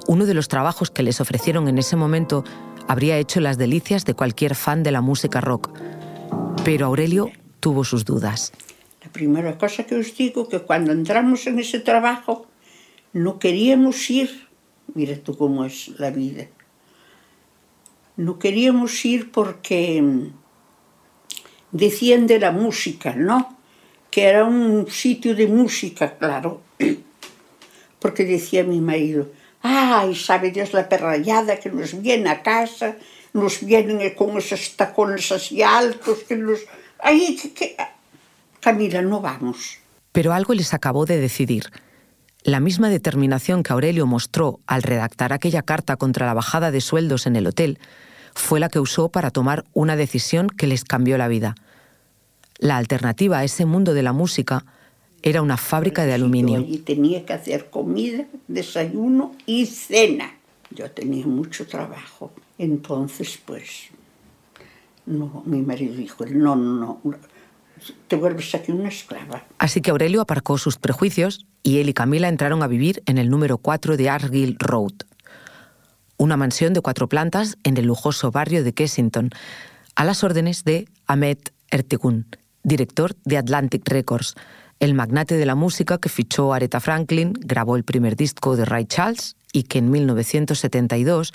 Uno 0.07 0.25
de 0.25 0.33
los 0.33 0.47
trabajos 0.47 0.89
que 0.91 1.03
les 1.03 1.19
ofrecieron 1.19 1.67
en 1.67 1.77
ese 1.77 1.97
momento 1.97 2.45
habría 2.87 3.17
hecho 3.17 3.41
las 3.41 3.57
delicias 3.57 4.05
de 4.05 4.13
cualquier 4.13 4.55
fan 4.55 4.81
de 4.81 4.91
la 4.91 5.01
música 5.01 5.41
rock. 5.41 5.71
Pero 6.63 6.85
Aurelio 6.85 7.31
tuvo 7.59 7.83
sus 7.83 8.05
dudas. 8.05 8.53
La 9.03 9.11
primera 9.11 9.57
cosa 9.57 9.83
que 9.83 9.95
os 9.95 10.15
digo 10.15 10.47
que 10.47 10.59
cuando 10.59 10.93
entramos 10.93 11.45
en 11.47 11.59
ese 11.59 11.79
trabajo 11.79 12.47
no 13.11 13.39
queríamos 13.39 14.09
ir, 14.09 14.47
mira 14.93 15.17
tú 15.17 15.35
cómo 15.35 15.65
es 15.65 15.89
la 15.99 16.11
vida, 16.11 16.47
no 18.15 18.39
queríamos 18.39 19.03
ir 19.03 19.31
porque 19.31 20.31
decían 21.71 22.27
de 22.27 22.39
la 22.39 22.51
música, 22.51 23.13
¿no? 23.15 23.57
Que 24.09 24.25
era 24.25 24.45
un 24.45 24.87
sitio 24.89 25.35
de 25.35 25.47
música, 25.47 26.17
claro. 26.17 26.61
Porque 27.99 28.25
decía 28.25 28.63
mi 28.63 28.81
marido, 28.81 29.29
ay, 29.61 30.15
sabe 30.15 30.51
Dios 30.51 30.73
la 30.73 30.89
perrayada 30.89 31.59
que 31.59 31.69
nos 31.69 31.99
viene 32.01 32.29
a 32.29 32.41
casa, 32.41 32.95
nos 33.33 33.63
vienen 33.63 34.13
con 34.15 34.37
esos 34.37 34.75
tacones 34.75 35.31
así 35.31 35.61
altos, 35.61 36.19
que 36.27 36.35
nos... 36.35 36.59
Ay, 36.99 37.35
que, 37.35 37.53
que... 37.53 37.77
Camila, 38.59 39.01
no 39.01 39.21
vamos. 39.21 39.77
Pero 40.11 40.33
algo 40.33 40.53
les 40.53 40.73
acabó 40.73 41.05
de 41.05 41.17
decidir. 41.17 41.71
La 42.43 42.59
misma 42.59 42.89
determinación 42.89 43.63
que 43.63 43.71
Aurelio 43.71 44.05
mostró 44.05 44.59
al 44.65 44.83
redactar 44.83 45.31
aquella 45.31 45.61
carta 45.61 45.95
contra 45.95 46.25
la 46.25 46.33
bajada 46.33 46.71
de 46.71 46.81
sueldos 46.81 47.27
en 47.27 47.35
el 47.35 47.47
hotel 47.47 47.79
fue 48.33 48.59
la 48.59 48.69
que 48.69 48.79
usó 48.79 49.09
para 49.09 49.31
tomar 49.31 49.65
una 49.73 49.95
decisión 49.95 50.47
que 50.49 50.67
les 50.67 50.83
cambió 50.83 51.17
la 51.17 51.27
vida. 51.27 51.55
La 52.57 52.77
alternativa 52.77 53.39
a 53.39 53.43
ese 53.43 53.65
mundo 53.65 53.93
de 53.93 54.03
la 54.03 54.13
música 54.13 54.65
era 55.23 55.41
una 55.41 55.57
fábrica 55.57 56.05
de 56.05 56.13
aluminio. 56.13 56.65
Y 56.67 56.79
tenía 56.79 57.25
que 57.25 57.33
hacer 57.33 57.69
comida, 57.69 58.25
desayuno 58.47 59.35
y 59.45 59.65
cena. 59.65 60.35
Yo 60.71 60.89
tenía 60.91 61.25
mucho 61.25 61.67
trabajo. 61.67 62.31
Entonces, 62.57 63.39
pues, 63.43 63.89
no, 65.05 65.43
mi 65.45 65.61
marido 65.61 65.95
dijo, 65.95 66.25
no, 66.25 66.55
no, 66.55 66.99
no, 67.03 67.15
te 68.07 68.15
vuelves 68.15 68.53
aquí 68.55 68.71
una 68.71 68.89
esclava. 68.89 69.43
Así 69.57 69.81
que 69.81 69.91
Aurelio 69.91 70.21
aparcó 70.21 70.57
sus 70.57 70.77
prejuicios 70.77 71.45
y 71.63 71.79
él 71.79 71.89
y 71.89 71.93
Camila 71.93 72.27
entraron 72.27 72.63
a 72.63 72.67
vivir 72.67 73.01
en 73.05 73.17
el 73.17 73.29
número 73.29 73.57
4 73.57 73.97
de 73.97 74.09
Argyll 74.09 74.55
Road, 74.59 74.93
una 76.21 76.37
mansión 76.37 76.73
de 76.73 76.81
cuatro 76.81 77.09
plantas 77.09 77.57
en 77.63 77.77
el 77.77 77.87
lujoso 77.87 78.29
barrio 78.29 78.63
de 78.63 78.73
Kensington, 78.73 79.31
a 79.95 80.05
las 80.05 80.23
órdenes 80.23 80.63
de 80.63 80.87
Ahmed 81.07 81.39
Ertegun, 81.71 82.27
director 82.61 83.15
de 83.25 83.39
Atlantic 83.39 83.89
Records, 83.89 84.35
el 84.79 84.93
magnate 84.93 85.35
de 85.35 85.47
la 85.47 85.55
música 85.55 85.97
que 85.97 86.09
fichó 86.09 86.53
a 86.53 86.57
Aretha 86.57 86.79
Franklin, 86.79 87.33
grabó 87.33 87.75
el 87.75 87.83
primer 87.83 88.15
disco 88.15 88.55
de 88.55 88.65
Ray 88.65 88.85
Charles 88.85 89.35
y 89.51 89.63
que 89.63 89.79
en 89.79 89.89
1972 89.89 91.33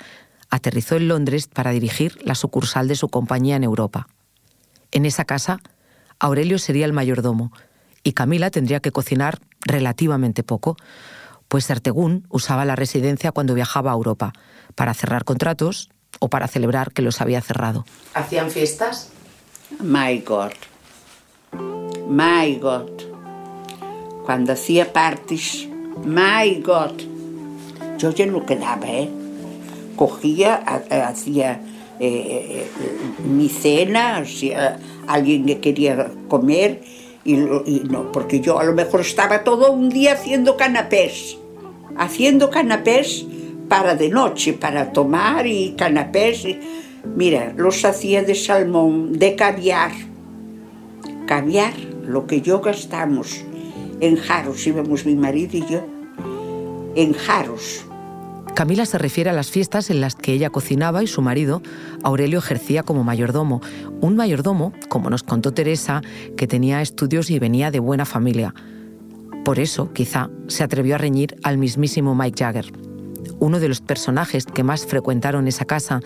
aterrizó 0.49 0.95
en 0.95 1.09
Londres 1.09 1.47
para 1.47 1.71
dirigir 1.71 2.17
la 2.23 2.33
sucursal 2.33 2.87
de 2.87 2.95
su 2.95 3.09
compañía 3.09 3.57
en 3.57 3.65
Europa. 3.65 4.07
En 4.93 5.05
esa 5.05 5.25
casa, 5.25 5.59
Aurelio 6.17 6.59
sería 6.59 6.85
el 6.85 6.93
mayordomo 6.93 7.51
y 8.03 8.13
Camila 8.13 8.51
tendría 8.51 8.79
que 8.79 8.93
cocinar 8.93 9.39
relativamente 9.65 10.43
poco, 10.43 10.77
pues 11.47 11.69
Ertegún 11.69 12.25
usaba 12.29 12.65
la 12.65 12.75
residencia 12.75 13.31
cuando 13.31 13.53
viajaba 13.53 13.91
a 13.91 13.95
Europa, 13.95 14.33
para 14.75 14.93
cerrar 14.93 15.23
contratos 15.23 15.89
o 16.19 16.29
para 16.29 16.47
celebrar 16.47 16.91
que 16.91 17.01
los 17.01 17.21
había 17.21 17.41
cerrado. 17.41 17.85
¿Hacían 18.13 18.51
fiestas? 18.51 19.11
My 19.81 20.19
God. 20.19 20.51
My 22.09 22.55
God. 22.55 22.89
Cuando 24.25 24.53
hacía 24.53 24.91
parties, 24.91 25.67
my 26.03 26.61
God. 26.61 26.93
Yo 27.97 28.11
ya 28.11 28.25
no 28.25 28.45
quedaba, 28.45 28.87
¿eh? 28.87 29.09
Cogía, 29.95 30.55
hacía 30.55 31.61
eh, 31.99 32.69
mi 33.25 33.49
cena, 33.49 34.17
hacía 34.17 34.79
alguien 35.07 35.45
que 35.45 35.59
quería 35.59 36.11
comer, 36.27 36.83
y, 37.27 37.33
y, 37.33 37.83
no, 37.89 38.11
porque 38.11 38.39
yo 38.39 38.59
a 38.59 38.63
lo 38.63 38.73
mejor 38.73 39.01
estaba 39.01 39.43
todo 39.43 39.71
un 39.71 39.89
día 39.89 40.13
haciendo 40.13 40.57
canapés, 40.57 41.37
haciendo 41.97 42.49
canapés 42.49 43.25
para 43.67 43.95
de 43.95 44.09
noche, 44.09 44.53
para 44.53 44.93
tomar 44.93 45.45
y 45.45 45.75
canapés. 45.77 46.45
Y, 46.45 46.59
mira, 47.15 47.53
los 47.55 47.83
hacía 47.85 48.23
de 48.23 48.35
salmón, 48.35 49.13
de 49.19 49.35
caviar. 49.35 49.91
Caviar, 51.25 51.73
lo 52.05 52.25
que 52.25 52.41
yo 52.41 52.61
gastamos 52.61 53.43
en 53.99 54.15
jaros, 54.15 54.65
íbamos 54.65 55.05
mi 55.05 55.15
marido 55.15 55.57
y 55.57 55.65
yo, 55.65 55.85
en 56.95 57.13
jaros. 57.13 57.86
Camila 58.57 58.87
se 58.87 58.97
refiere 58.97 59.29
a 59.29 59.33
las 59.33 59.51
fiestas 59.51 59.91
en 59.91 60.01
las 60.01 60.15
que 60.15 60.33
ella 60.33 60.49
cocinaba 60.49 61.03
y 61.03 61.07
su 61.07 61.21
marido, 61.21 61.61
Aurelio, 62.01 62.39
ejercía 62.39 62.81
como 62.81 63.03
mayordomo. 63.03 63.61
Un 64.01 64.15
mayordomo, 64.15 64.73
como 64.89 65.11
nos 65.11 65.21
contó 65.21 65.53
Teresa, 65.53 66.01
que 66.35 66.47
tenía 66.47 66.81
estudios 66.81 67.29
y 67.29 67.37
venía 67.37 67.69
de 67.69 67.77
buena 67.77 68.03
familia. 68.03 68.55
Por 69.45 69.59
eso, 69.59 69.93
quizá, 69.93 70.31
se 70.47 70.63
atrevió 70.63 70.95
a 70.95 70.97
reñir 70.97 71.35
al 71.43 71.59
mismísimo 71.59 72.15
Mike 72.15 72.43
Jagger, 72.43 72.73
uno 73.37 73.59
de 73.59 73.67
los 73.67 73.79
personajes 73.79 74.47
que 74.47 74.63
más 74.63 74.87
frecuentaron 74.87 75.47
esa 75.47 75.65
casa, 75.65 75.99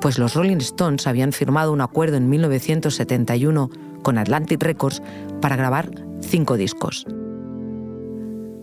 pues 0.00 0.18
los 0.18 0.34
Rolling 0.34 0.56
Stones 0.56 1.06
habían 1.06 1.30
firmado 1.30 1.72
un 1.72 1.82
acuerdo 1.82 2.16
en 2.16 2.28
1971 2.28 3.70
con 4.02 4.18
Atlantic 4.18 4.60
Records 4.60 5.00
para 5.40 5.54
grabar 5.54 5.92
cinco 6.20 6.56
discos. 6.56 7.06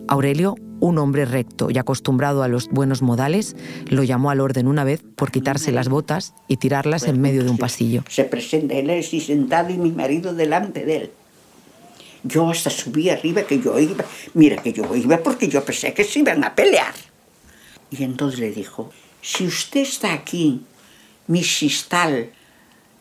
Aurelio, 0.09 0.55
un 0.79 0.97
hombre 0.97 1.25
recto 1.25 1.69
y 1.69 1.77
acostumbrado 1.77 2.43
a 2.43 2.47
los 2.47 2.69
buenos 2.69 3.01
modales, 3.01 3.55
lo 3.87 4.03
llamó 4.03 4.29
al 4.31 4.39
orden 4.39 4.67
una 4.67 4.83
vez 4.83 5.03
por 5.15 5.31
quitarse 5.31 5.71
las 5.71 5.89
botas 5.89 6.33
y 6.47 6.57
tirarlas 6.57 7.03
en 7.03 7.21
medio 7.21 7.43
de 7.43 7.49
un 7.49 7.57
pasillo. 7.57 8.03
Se 8.09 8.23
presenta 8.23 8.75
él 8.75 8.89
así 8.89 9.19
sentado 9.19 9.71
y 9.71 9.77
mi 9.77 9.91
marido 9.91 10.33
delante 10.33 10.85
de 10.85 10.95
él. 10.95 11.11
Yo 12.23 12.49
hasta 12.49 12.69
subí 12.69 13.09
arriba 13.09 13.43
que 13.43 13.59
yo 13.59 13.79
iba, 13.79 14.03
mira 14.33 14.61
que 14.61 14.73
yo 14.73 14.93
iba 14.95 15.17
porque 15.17 15.47
yo 15.47 15.63
pensé 15.63 15.93
que 15.93 16.03
se 16.03 16.19
iban 16.19 16.43
a 16.43 16.53
pelear. 16.53 16.93
Y 17.91 18.03
entonces 18.03 18.39
le 18.39 18.51
dijo, 18.51 18.91
si 19.21 19.45
usted 19.45 19.81
está 19.81 20.13
aquí, 20.13 20.61
Mrs. 21.27 21.85
Tal, 21.87 22.31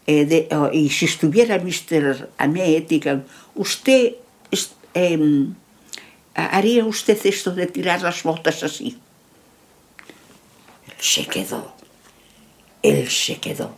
eh, 0.07 0.25
de, 0.25 0.49
oh, 0.53 0.71
y 0.73 0.89
si 0.91 1.05
estuviera 1.05 1.59
Mr. 1.59 2.31
Ahmed, 2.39 2.85
usted 3.55 4.15
eh, 4.95 5.49
haría 6.47 6.85
usted 6.85 7.19
esto 7.25 7.53
de 7.53 7.67
tirar 7.67 8.03
las 8.03 8.23
botas 8.23 8.63
así. 8.63 8.99
Él 10.87 10.95
se 11.01 11.27
quedó, 11.27 11.75
él 12.83 13.11
se 13.11 13.37
quedó 13.39 13.75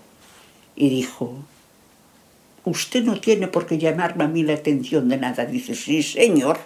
y 0.77 0.90
dijo, 0.90 1.44
usted 2.64 3.03
no 3.03 3.20
tiene 3.20 3.49
por 3.49 3.66
qué 3.66 3.79
llamarme 3.79 4.25
a 4.25 4.29
mí 4.29 4.42
la 4.42 4.55
atención 4.55 5.09
de 5.09 5.16
nada. 5.16 5.44
Dice, 5.46 5.75
sí, 5.75 6.03
señor, 6.03 6.59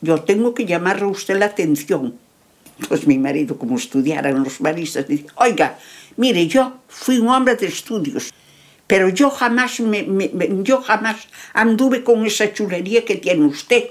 yo 0.00 0.22
tengo 0.22 0.54
que 0.54 0.66
llamarle 0.66 1.04
a 1.04 1.08
usted 1.08 1.38
la 1.38 1.46
atención. 1.46 2.18
Pues 2.88 3.06
mi 3.06 3.18
marido, 3.18 3.58
como 3.58 3.76
estudiaran 3.76 4.42
los 4.42 4.60
maristas, 4.60 5.06
dice, 5.06 5.26
oiga, 5.36 5.78
mire, 6.16 6.46
yo 6.46 6.78
fui 6.88 7.18
un 7.18 7.28
hombre 7.28 7.56
de 7.56 7.66
estudios, 7.66 8.32
pero 8.86 9.10
yo 9.10 9.28
jamás, 9.28 9.80
me, 9.80 10.30
yo 10.62 10.80
jamás 10.80 11.28
anduve 11.52 12.02
con 12.02 12.24
esa 12.24 12.52
chulería 12.52 13.04
que 13.04 13.16
tiene 13.16 13.44
usted. 13.44 13.90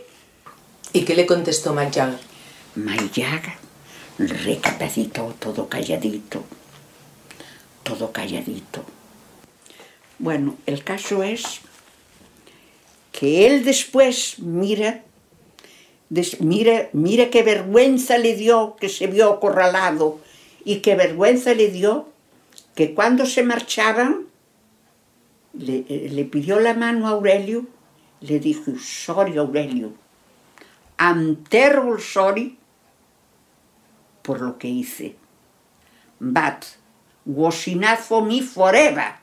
¿Y 0.91 1.02
qué 1.02 1.15
le 1.15 1.25
contestó 1.25 1.73
Mike 1.73 3.12
Jagger? 3.13 3.60
recapacitó 4.19 5.34
todo 5.39 5.69
calladito, 5.69 6.43
todo 7.84 8.12
calladito. 8.12 8.84
Bueno, 10.17 10.58
el 10.65 10.84
caso 10.84 11.23
es 11.23 11.62
que 13.13 13.47
él 13.47 13.63
después, 13.63 14.39
mira, 14.39 15.04
mira, 16.39 16.89
mira 16.91 17.30
qué 17.30 17.43
vergüenza 17.43 18.17
le 18.17 18.36
dio 18.36 18.75
que 18.78 18.89
se 18.89 19.08
vio 19.08 19.32
acorralado 19.32 20.19
y 20.65 20.78
qué 20.78 20.95
vergüenza 20.95 21.54
le 21.54 21.69
dio 21.69 22.10
que 22.75 22.93
cuando 22.93 23.25
se 23.25 23.43
marchaban 23.43 24.25
le, 25.54 25.84
le 26.10 26.25
pidió 26.25 26.60
la 26.60 26.73
mano 26.73 27.08
a 27.08 27.12
Aurelio, 27.12 27.65
le 28.19 28.39
dijo, 28.39 28.73
sorry 28.78 29.38
Aurelio, 29.38 29.93
I'm 31.00 31.38
terrible 31.50 32.02
sorry 32.02 32.58
por 34.22 34.42
lo 34.42 34.58
que 34.58 34.68
hice. 34.68 35.16
But 36.20 36.66
was 37.26 37.68
enough 37.68 38.00
for 38.00 38.24
me 38.24 38.42
forever. 38.42 39.16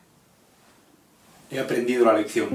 He 1.50 1.58
aprendido 1.60 2.06
la 2.06 2.14
lección. 2.14 2.48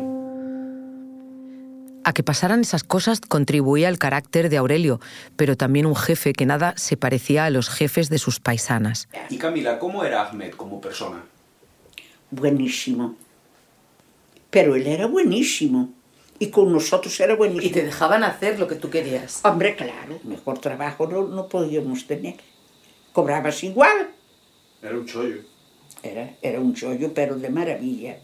A 2.04 2.14
que 2.14 2.24
pasaran 2.24 2.62
esas 2.62 2.84
cosas 2.84 3.22
contribuía 3.22 3.88
el 3.88 4.00
carácter 4.00 4.50
de 4.50 4.58
Aurelio, 4.58 5.00
pero 5.36 5.56
también 5.56 5.86
un 5.86 5.96
jefe 5.96 6.34
que 6.34 6.48
nada 6.48 6.74
se 6.76 6.98
parecía 6.98 7.46
a 7.46 7.52
los 7.52 7.70
jefes 7.70 8.10
de 8.10 8.18
sus 8.18 8.40
paisanas. 8.40 9.08
Y 9.30 9.38
Camila, 9.38 9.78
¿cómo 9.78 10.04
era 10.04 10.28
Ahmed 10.28 10.54
como 10.56 10.82
persona? 10.82 11.24
Buenísimo. 12.32 13.16
Pero 14.50 14.76
él 14.76 14.88
era 14.88 15.06
buenísimo. 15.06 15.94
Y 16.42 16.50
con 16.50 16.74
nosotros 16.74 17.20
era 17.20 17.36
buenísimo. 17.36 17.68
¿Y 17.68 17.70
te 17.70 17.86
dejaban 17.86 18.24
hacer 18.24 18.58
lo 18.60 18.68
que 18.68 18.74
tú 18.74 18.90
querías? 18.90 19.42
Hombre, 19.44 19.76
claro, 19.76 20.20
mejor 20.24 20.58
trabajo 20.58 21.06
no, 21.06 21.28
no 21.28 21.48
podíamos 21.48 22.08
tener. 22.08 22.34
Cobrabas 23.14 23.64
igual. 23.64 24.10
Era 24.82 24.98
un 24.98 25.06
chollo. 25.06 25.42
Era, 26.02 26.34
era 26.42 26.60
un 26.60 26.74
chollo, 26.74 27.14
pero 27.14 27.36
de 27.36 27.48
maravilla. 27.52 28.18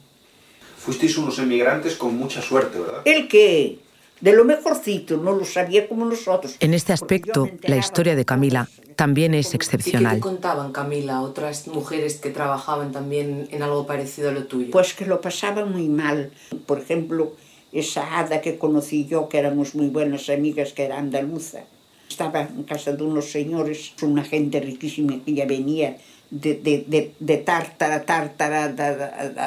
Fuisteis 0.79 1.15
unos 1.19 1.37
emigrantes 1.37 1.95
con 1.95 2.17
mucha 2.17 2.41
suerte, 2.41 2.79
¿verdad? 2.79 3.03
¿El 3.05 3.27
qué? 3.27 3.77
De 4.19 4.33
lo 4.33 4.45
mejorcito, 4.45 5.17
no 5.17 5.33
lo 5.33 5.45
sabía 5.45 5.87
como 5.87 6.03
nosotros. 6.03 6.55
En 6.59 6.73
este 6.73 6.93
aspecto, 6.93 7.51
la 7.61 7.77
historia 7.77 8.15
de 8.15 8.25
Camila 8.25 8.67
también 8.95 9.35
es 9.35 9.53
excepcional. 9.53 10.13
¿Y 10.13 10.15
qué 10.15 10.15
te 10.15 10.21
contaban, 10.21 10.71
Camila, 10.71 11.21
otras 11.21 11.67
mujeres 11.67 12.15
que 12.15 12.31
trabajaban 12.31 12.91
también 12.91 13.47
en 13.51 13.61
algo 13.61 13.85
parecido 13.85 14.29
a 14.29 14.31
lo 14.31 14.45
tuyo? 14.45 14.71
Pues 14.71 14.95
que 14.95 15.05
lo 15.05 15.21
pasaban 15.21 15.71
muy 15.71 15.87
mal. 15.87 16.31
Por 16.65 16.79
ejemplo, 16.79 17.35
esa 17.79 18.17
hada 18.17 18.41
que 18.41 18.57
conocí 18.57 19.05
yo, 19.05 19.29
que 19.29 19.37
éramos 19.37 19.75
muy 19.75 19.87
buenas 19.87 20.29
amigas, 20.29 20.73
que 20.73 20.85
era 20.85 20.97
andaluza. 20.97 21.61
Estaba 22.09 22.41
en 22.41 22.63
casa 22.63 22.93
de 22.93 23.03
unos 23.03 23.29
señores, 23.31 23.93
una 24.01 24.23
gente 24.23 24.59
riquísima 24.59 25.21
que 25.23 25.33
ya 25.33 25.45
venía 25.45 25.97
de, 26.31 26.55
de, 26.55 26.85
de, 26.87 27.13
de 27.19 27.37
tártara, 27.37 28.03
tártara, 28.03 28.69
de, 28.69 28.83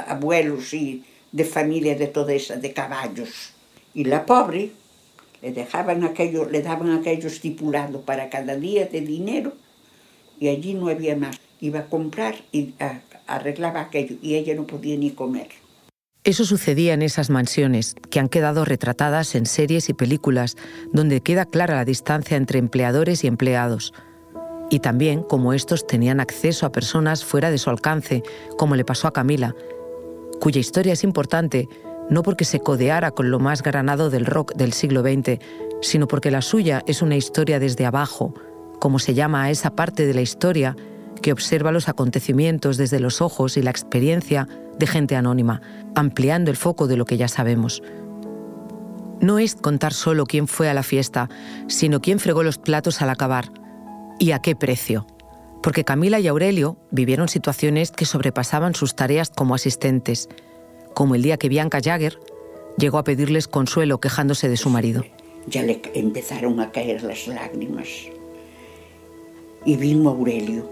abuelos 0.06 0.72
y 0.74 1.02
de 1.32 1.44
familia 1.44 1.96
de 1.96 2.06
toda 2.06 2.32
esa, 2.32 2.54
de 2.56 2.72
caballos. 2.72 3.52
Y 3.94 4.04
la 4.04 4.24
pobre 4.24 4.70
le 5.42 5.50
dejaban 5.52 6.04
aquello, 6.04 6.44
le 6.48 6.62
daban 6.62 6.92
aquello 6.92 7.26
estipulado 7.26 8.02
para 8.02 8.30
cada 8.30 8.54
día 8.54 8.86
de 8.86 9.00
dinero 9.00 9.54
y 10.38 10.48
allí 10.48 10.74
no 10.74 10.88
había 10.88 11.16
más. 11.16 11.40
Iba 11.60 11.80
a 11.80 11.86
comprar 11.86 12.36
y 12.52 12.74
arreglaba 13.26 13.80
aquello 13.80 14.16
y 14.22 14.36
ella 14.36 14.54
no 14.54 14.66
podía 14.66 14.96
ni 14.96 15.10
comer. 15.10 15.48
Eso 16.22 16.44
sucedía 16.44 16.92
en 16.92 17.00
esas 17.00 17.30
mansiones, 17.30 17.94
que 18.10 18.20
han 18.20 18.28
quedado 18.28 18.66
retratadas 18.66 19.34
en 19.34 19.46
series 19.46 19.88
y 19.88 19.94
películas, 19.94 20.56
donde 20.92 21.22
queda 21.22 21.46
clara 21.46 21.76
la 21.76 21.86
distancia 21.86 22.36
entre 22.36 22.58
empleadores 22.58 23.24
y 23.24 23.26
empleados. 23.26 23.94
Y 24.68 24.80
también 24.80 25.22
como 25.22 25.54
estos 25.54 25.86
tenían 25.86 26.20
acceso 26.20 26.66
a 26.66 26.72
personas 26.72 27.24
fuera 27.24 27.50
de 27.50 27.56
su 27.56 27.70
alcance, 27.70 28.22
como 28.58 28.76
le 28.76 28.84
pasó 28.84 29.08
a 29.08 29.14
Camila, 29.14 29.54
cuya 30.40 30.60
historia 30.60 30.92
es 30.92 31.04
importante 31.04 31.68
no 32.10 32.22
porque 32.22 32.44
se 32.44 32.60
codeara 32.60 33.12
con 33.12 33.30
lo 33.30 33.38
más 33.38 33.62
granado 33.62 34.10
del 34.10 34.26
rock 34.26 34.54
del 34.54 34.72
siglo 34.72 35.00
XX, 35.02 35.38
sino 35.80 36.06
porque 36.06 36.30
la 36.30 36.42
suya 36.42 36.82
es 36.86 37.02
una 37.02 37.16
historia 37.16 37.60
desde 37.60 37.86
abajo, 37.86 38.34
como 38.78 38.98
se 38.98 39.14
llama 39.14 39.44
a 39.44 39.50
esa 39.50 39.74
parte 39.74 40.06
de 40.06 40.14
la 40.14 40.20
historia 40.20 40.76
que 41.22 41.32
observa 41.32 41.72
los 41.72 41.88
acontecimientos 41.88 42.76
desde 42.76 43.00
los 43.00 43.20
ojos 43.20 43.56
y 43.56 43.62
la 43.62 43.70
experiencia 43.70 44.48
de 44.80 44.88
gente 44.88 45.14
anónima, 45.14 45.60
ampliando 45.94 46.50
el 46.50 46.56
foco 46.56 46.88
de 46.88 46.96
lo 46.96 47.04
que 47.04 47.16
ya 47.16 47.28
sabemos. 47.28 47.82
No 49.20 49.38
es 49.38 49.54
contar 49.54 49.92
solo 49.92 50.26
quién 50.26 50.48
fue 50.48 50.68
a 50.68 50.74
la 50.74 50.82
fiesta, 50.82 51.28
sino 51.68 52.00
quién 52.00 52.18
fregó 52.18 52.42
los 52.42 52.58
platos 52.58 53.00
al 53.02 53.10
acabar 53.10 53.52
y 54.18 54.32
a 54.32 54.40
qué 54.40 54.56
precio. 54.56 55.06
Porque 55.62 55.84
Camila 55.84 56.18
y 56.18 56.26
Aurelio 56.26 56.78
vivieron 56.90 57.28
situaciones 57.28 57.90
que 57.90 58.06
sobrepasaban 58.06 58.74
sus 58.74 58.96
tareas 58.96 59.30
como 59.30 59.54
asistentes, 59.54 60.28
como 60.94 61.14
el 61.14 61.22
día 61.22 61.36
que 61.36 61.50
Bianca 61.50 61.80
Jagger 61.84 62.18
llegó 62.78 62.96
a 62.96 63.04
pedirles 63.04 63.46
consuelo 63.46 64.00
quejándose 64.00 64.48
de 64.48 64.56
su 64.56 64.70
marido. 64.70 65.04
Ya 65.46 65.62
le 65.62 65.82
empezaron 65.94 66.58
a 66.60 66.72
caer 66.72 67.02
las 67.02 67.28
lágrimas. 67.28 67.88
Y 69.66 69.76
vino 69.76 70.08
Aurelio. 70.08 70.66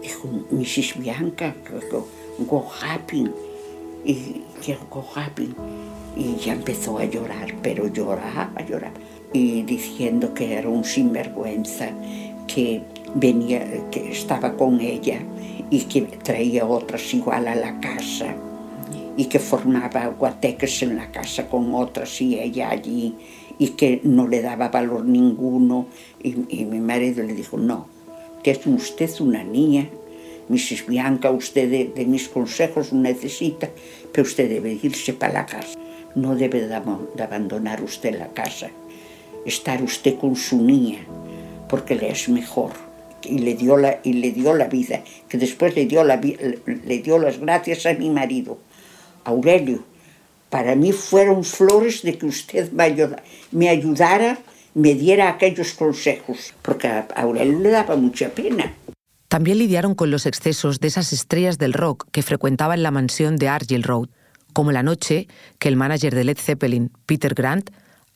Dijo, 0.00 0.28
Mrs. 0.52 1.00
Bianca, 1.00 1.56
go. 2.38 2.66
Y 4.04 4.42
go 4.90 5.04
happy. 5.14 5.54
Y 6.16 6.36
ya 6.36 6.54
empezó 6.54 6.98
a 6.98 7.04
llorar, 7.04 7.54
pero 7.62 7.88
lloraba, 7.88 8.52
lloraba. 8.66 8.94
Y 9.32 9.62
diciendo 9.62 10.32
que 10.32 10.54
era 10.54 10.68
un 10.68 10.84
sinvergüenza, 10.84 11.90
que 12.46 12.82
venía, 13.14 13.90
que 13.90 14.12
estaba 14.12 14.56
con 14.56 14.80
ella 14.80 15.20
y 15.70 15.80
que 15.80 16.02
traía 16.02 16.64
otras 16.64 17.12
igual 17.12 17.48
a 17.48 17.54
la 17.54 17.80
casa 17.80 18.34
y 19.16 19.26
que 19.26 19.38
formaba 19.38 20.06
guateques 20.08 20.82
en 20.82 20.96
la 20.96 21.10
casa 21.10 21.48
con 21.48 21.74
otras 21.74 22.20
y 22.20 22.38
ella 22.38 22.70
allí 22.70 23.14
y 23.58 23.70
que 23.70 24.00
no 24.04 24.28
le 24.28 24.42
daba 24.42 24.68
valor 24.68 25.04
ninguno. 25.04 25.86
Y, 26.22 26.36
y 26.48 26.64
mi 26.64 26.80
marido 26.80 27.22
le 27.22 27.34
dijo, 27.34 27.56
no, 27.56 27.88
que 28.42 28.52
es 28.52 28.66
usted 28.66 29.10
una 29.20 29.42
niña 29.42 29.88
Mrs. 30.48 30.86
Bianca, 30.86 31.30
usted 31.30 31.92
de, 31.94 32.04
mis 32.04 32.28
consejos 32.28 32.92
necesita, 32.92 33.68
pero 34.12 34.26
usted 34.26 34.48
debe 34.48 34.78
irse 34.80 35.12
para 35.12 35.32
la 35.32 35.46
casa. 35.46 35.78
No 36.14 36.34
debe 36.34 36.60
de, 36.60 36.68
de, 36.68 37.22
abandonar 37.22 37.82
usted 37.82 38.16
la 38.18 38.28
casa, 38.28 38.70
estar 39.44 39.82
usted 39.82 40.16
con 40.18 40.36
su 40.36 40.62
niña, 40.62 41.00
porque 41.68 41.94
le 41.94 42.10
es 42.10 42.28
mejor. 42.28 42.72
Y 43.22 43.38
le 43.38 43.54
dio 43.54 43.76
la, 43.76 43.98
y 44.04 44.12
le 44.12 44.30
dio 44.30 44.54
la 44.54 44.68
vida, 44.68 45.02
que 45.28 45.36
después 45.36 45.74
le 45.74 45.86
dio, 45.86 46.04
le 46.04 46.98
dio 46.98 47.18
las 47.18 47.38
gracias 47.40 47.84
a 47.86 47.94
mi 47.94 48.08
marido, 48.08 48.58
Aurelio. 49.24 49.82
Para 50.48 50.76
mí 50.76 50.92
fueron 50.92 51.42
flores 51.42 52.02
de 52.02 52.16
que 52.16 52.26
usted 52.26 52.70
me 52.70 53.68
ayudara, 53.68 54.38
me 54.74 54.94
diera 54.94 55.28
aquellos 55.28 55.72
consejos, 55.72 56.54
porque 56.62 56.86
a 56.86 57.08
Aurelio 57.16 57.58
le 57.58 57.70
daba 57.70 57.96
mucha 57.96 58.28
pena. 58.28 58.72
También 59.28 59.58
lidiaron 59.58 59.94
con 59.94 60.10
los 60.10 60.24
excesos 60.24 60.78
de 60.78 60.88
esas 60.88 61.12
estrellas 61.12 61.58
del 61.58 61.72
rock 61.72 62.06
que 62.12 62.22
frecuentaban 62.22 62.82
la 62.82 62.92
mansión 62.92 63.36
de 63.36 63.48
Argyll 63.48 63.82
Road, 63.82 64.08
como 64.52 64.72
la 64.72 64.82
noche 64.82 65.26
que 65.58 65.68
el 65.68 65.76
manager 65.76 66.14
de 66.14 66.24
Led 66.24 66.38
Zeppelin, 66.38 66.92
Peter 67.06 67.34
Grant, 67.34 67.70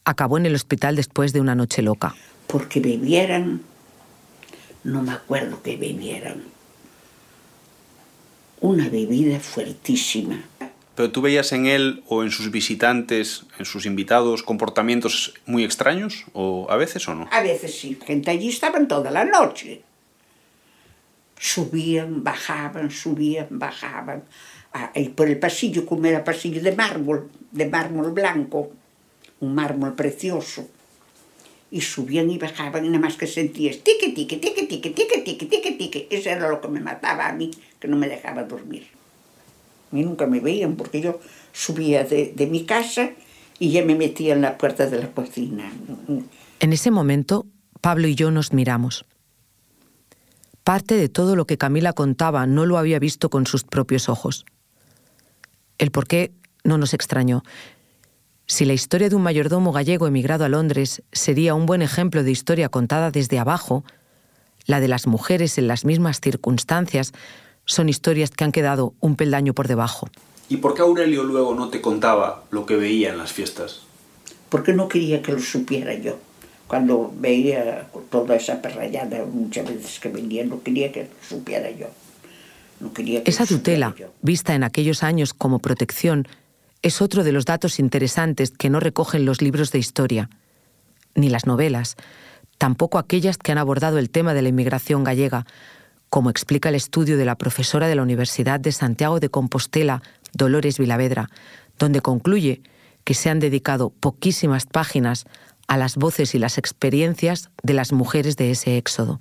acabó 0.04 0.38
en 0.38 0.46
el 0.46 0.54
hospital 0.54 0.96
después 0.96 1.32
de 1.32 1.40
una 1.40 1.54
noche 1.54 1.82
loca. 1.82 2.14
Porque 2.46 2.80
bebieran, 2.80 3.60
no 4.84 5.02
me 5.02 5.12
acuerdo 5.12 5.62
que 5.62 5.76
bebieran, 5.76 6.44
una 8.60 8.88
bebida 8.88 9.40
fuertísima. 9.40 10.42
¿Pero 10.94 11.10
tú 11.10 11.22
veías 11.22 11.52
en 11.52 11.66
él 11.66 12.02
o 12.08 12.22
en 12.22 12.30
sus 12.30 12.50
visitantes, 12.50 13.44
en 13.58 13.64
sus 13.64 13.84
invitados, 13.86 14.42
comportamientos 14.42 15.34
muy 15.46 15.64
extraños? 15.64 16.24
¿O 16.34 16.66
a 16.70 16.76
veces 16.76 17.08
o 17.08 17.14
no? 17.14 17.28
A 17.32 17.42
veces 17.42 17.74
sí. 17.74 17.98
Gente 18.06 18.30
allí 18.30 18.48
estaban 18.48 18.86
toda 18.86 19.10
la 19.10 19.24
noche 19.24 19.82
subían, 21.40 22.22
bajaban, 22.22 22.90
subían, 22.90 23.48
bajaban. 23.50 24.22
Y 24.94 25.08
por 25.08 25.26
el 25.26 25.38
pasillo, 25.38 25.86
como 25.86 26.06
era 26.06 26.22
pasillo 26.22 26.62
de 26.62 26.76
mármol, 26.76 27.30
de 27.50 27.66
mármol 27.66 28.12
blanco, 28.12 28.70
un 29.40 29.54
mármol 29.54 29.94
precioso. 29.94 30.68
Y 31.72 31.80
subían 31.80 32.30
y 32.30 32.36
bajaban, 32.36 32.84
y 32.84 32.88
nada 32.88 33.00
más 33.00 33.16
que 33.16 33.26
sentías 33.26 33.78
tique, 33.78 34.10
tique, 34.10 34.36
tique, 34.36 34.66
tique, 34.66 34.90
tique, 34.90 35.22
tique, 35.24 35.46
tique, 35.46 35.72
tique. 35.72 36.08
Eso 36.10 36.28
era 36.28 36.48
lo 36.48 36.60
que 36.60 36.68
me 36.68 36.80
mataba 36.80 37.28
a 37.28 37.32
mí, 37.32 37.50
que 37.78 37.88
no 37.88 37.96
me 37.96 38.08
dejaba 38.08 38.44
dormir. 38.44 38.88
A 39.90 39.94
mí 39.94 40.02
nunca 40.02 40.26
me 40.26 40.40
veían 40.40 40.76
porque 40.76 41.00
yo 41.00 41.20
subía 41.52 42.04
de, 42.04 42.32
de 42.36 42.46
mi 42.46 42.64
casa 42.64 43.10
y 43.58 43.70
ya 43.70 43.84
me 43.84 43.94
metía 43.94 44.34
en 44.34 44.42
la 44.42 44.58
puerta 44.58 44.86
de 44.86 44.98
la 44.98 45.10
cocina. 45.10 45.72
En 46.60 46.72
ese 46.72 46.90
momento, 46.90 47.46
Pablo 47.80 48.08
y 48.08 48.14
yo 48.14 48.30
nos 48.30 48.52
miramos. 48.52 49.06
Parte 50.64 50.96
de 50.96 51.08
todo 51.08 51.36
lo 51.36 51.46
que 51.46 51.58
Camila 51.58 51.92
contaba 51.92 52.46
no 52.46 52.66
lo 52.66 52.78
había 52.78 52.98
visto 52.98 53.30
con 53.30 53.46
sus 53.46 53.64
propios 53.64 54.08
ojos. 54.08 54.44
El 55.78 55.90
por 55.90 56.06
qué 56.06 56.32
no 56.64 56.78
nos 56.78 56.94
extrañó. 56.94 57.42
Si 58.46 58.64
la 58.64 58.72
historia 58.72 59.08
de 59.08 59.16
un 59.16 59.22
mayordomo 59.22 59.72
gallego 59.72 60.06
emigrado 60.06 60.44
a 60.44 60.48
Londres 60.48 61.02
sería 61.12 61.54
un 61.54 61.66
buen 61.66 61.82
ejemplo 61.82 62.22
de 62.22 62.30
historia 62.30 62.68
contada 62.68 63.10
desde 63.10 63.38
abajo, 63.38 63.84
la 64.66 64.80
de 64.80 64.88
las 64.88 65.06
mujeres 65.06 65.56
en 65.56 65.68
las 65.68 65.84
mismas 65.84 66.20
circunstancias 66.20 67.12
son 67.64 67.88
historias 67.88 68.30
que 68.30 68.44
han 68.44 68.52
quedado 68.52 68.94
un 69.00 69.16
peldaño 69.16 69.54
por 69.54 69.68
debajo. 69.68 70.08
¿Y 70.48 70.56
por 70.56 70.74
qué 70.74 70.82
Aurelio 70.82 71.22
luego 71.22 71.54
no 71.54 71.68
te 71.68 71.80
contaba 71.80 72.44
lo 72.50 72.66
que 72.66 72.76
veía 72.76 73.10
en 73.10 73.18
las 73.18 73.32
fiestas? 73.32 73.82
Porque 74.48 74.72
no 74.72 74.88
quería 74.88 75.22
que 75.22 75.32
lo 75.32 75.38
supiera 75.38 75.94
yo. 75.94 76.18
Cuando 76.70 77.12
veía 77.18 77.88
toda 78.10 78.36
esa 78.36 78.62
perrayada 78.62 79.24
muchas 79.26 79.66
veces 79.66 79.98
que 79.98 80.08
venía, 80.08 80.44
no 80.44 80.62
quería 80.62 80.92
que 80.92 81.10
supiera 81.28 81.68
yo. 81.68 81.88
No 82.78 82.92
quería 82.92 83.24
que 83.24 83.30
Esa 83.32 83.44
tutela, 83.44 83.92
yo. 83.98 84.14
vista 84.22 84.54
en 84.54 84.62
aquellos 84.62 85.02
años 85.02 85.34
como 85.34 85.58
protección, 85.58 86.28
es 86.82 87.02
otro 87.02 87.24
de 87.24 87.32
los 87.32 87.44
datos 87.44 87.80
interesantes 87.80 88.52
que 88.52 88.70
no 88.70 88.78
recogen 88.78 89.24
los 89.24 89.42
libros 89.42 89.72
de 89.72 89.80
historia, 89.80 90.30
ni 91.16 91.28
las 91.28 91.44
novelas, 91.44 91.96
tampoco 92.56 92.98
aquellas 92.98 93.36
que 93.36 93.50
han 93.50 93.58
abordado 93.58 93.98
el 93.98 94.08
tema 94.08 94.32
de 94.32 94.42
la 94.42 94.50
inmigración 94.50 95.02
gallega, 95.02 95.46
como 96.08 96.30
explica 96.30 96.68
el 96.68 96.76
estudio 96.76 97.16
de 97.16 97.24
la 97.24 97.34
profesora 97.34 97.88
de 97.88 97.96
la 97.96 98.04
Universidad 98.04 98.60
de 98.60 98.70
Santiago 98.70 99.18
de 99.18 99.28
Compostela, 99.28 100.02
Dolores 100.34 100.78
Vilavedra, 100.78 101.30
donde 101.80 102.00
concluye 102.00 102.62
que 103.02 103.14
se 103.14 103.28
han 103.28 103.40
dedicado 103.40 103.90
poquísimas 103.90 104.66
páginas 104.66 105.26
a 105.70 105.76
las 105.76 105.94
voces 105.94 106.34
y 106.34 106.40
las 106.40 106.58
experiencias 106.58 107.48
de 107.62 107.74
las 107.74 107.92
mujeres 107.92 108.36
de 108.36 108.50
ese 108.50 108.76
éxodo. 108.76 109.20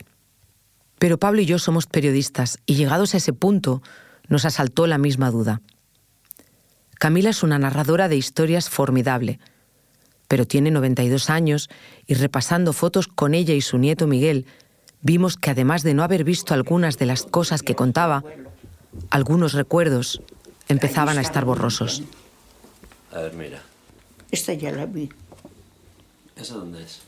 Pero 0.97 1.19
Pablo 1.19 1.41
y 1.41 1.45
yo 1.45 1.59
somos 1.59 1.85
periodistas 1.85 2.57
y 2.65 2.73
llegados 2.73 3.13
a 3.13 3.17
ese 3.17 3.33
punto 3.33 3.83
nos 4.29 4.45
asaltó 4.45 4.87
la 4.87 4.97
misma 4.97 5.29
duda. 5.29 5.61
Camila 6.97 7.29
es 7.29 7.43
una 7.43 7.59
narradora 7.59 8.07
de 8.07 8.15
historias 8.15 8.67
formidable, 8.67 9.39
pero 10.27 10.47
tiene 10.47 10.71
92 10.71 11.29
años 11.29 11.69
y 12.07 12.15
repasando 12.15 12.73
fotos 12.73 13.07
con 13.07 13.35
ella 13.35 13.53
y 13.53 13.61
su 13.61 13.77
nieto 13.77 14.07
Miguel, 14.07 14.47
vimos 15.03 15.37
que 15.37 15.51
además 15.51 15.83
de 15.83 15.93
no 15.93 16.01
haber 16.01 16.23
visto 16.23 16.55
algunas 16.55 16.97
de 16.97 17.05
las 17.05 17.25
cosas 17.27 17.61
que 17.61 17.75
contaba, 17.75 18.23
algunos 19.11 19.53
recuerdos 19.53 20.23
empezaban 20.67 21.19
a 21.19 21.21
estar 21.21 21.45
borrosos. 21.45 22.01
A 23.13 23.19
ver, 23.19 23.33
mira. 23.33 23.61
Esta 24.31 24.55
ya 24.55 24.71
la 24.71 24.87
vi. 24.87 25.11
¿Esa 26.39 26.55
dónde 26.55 26.83
es? 26.83 27.01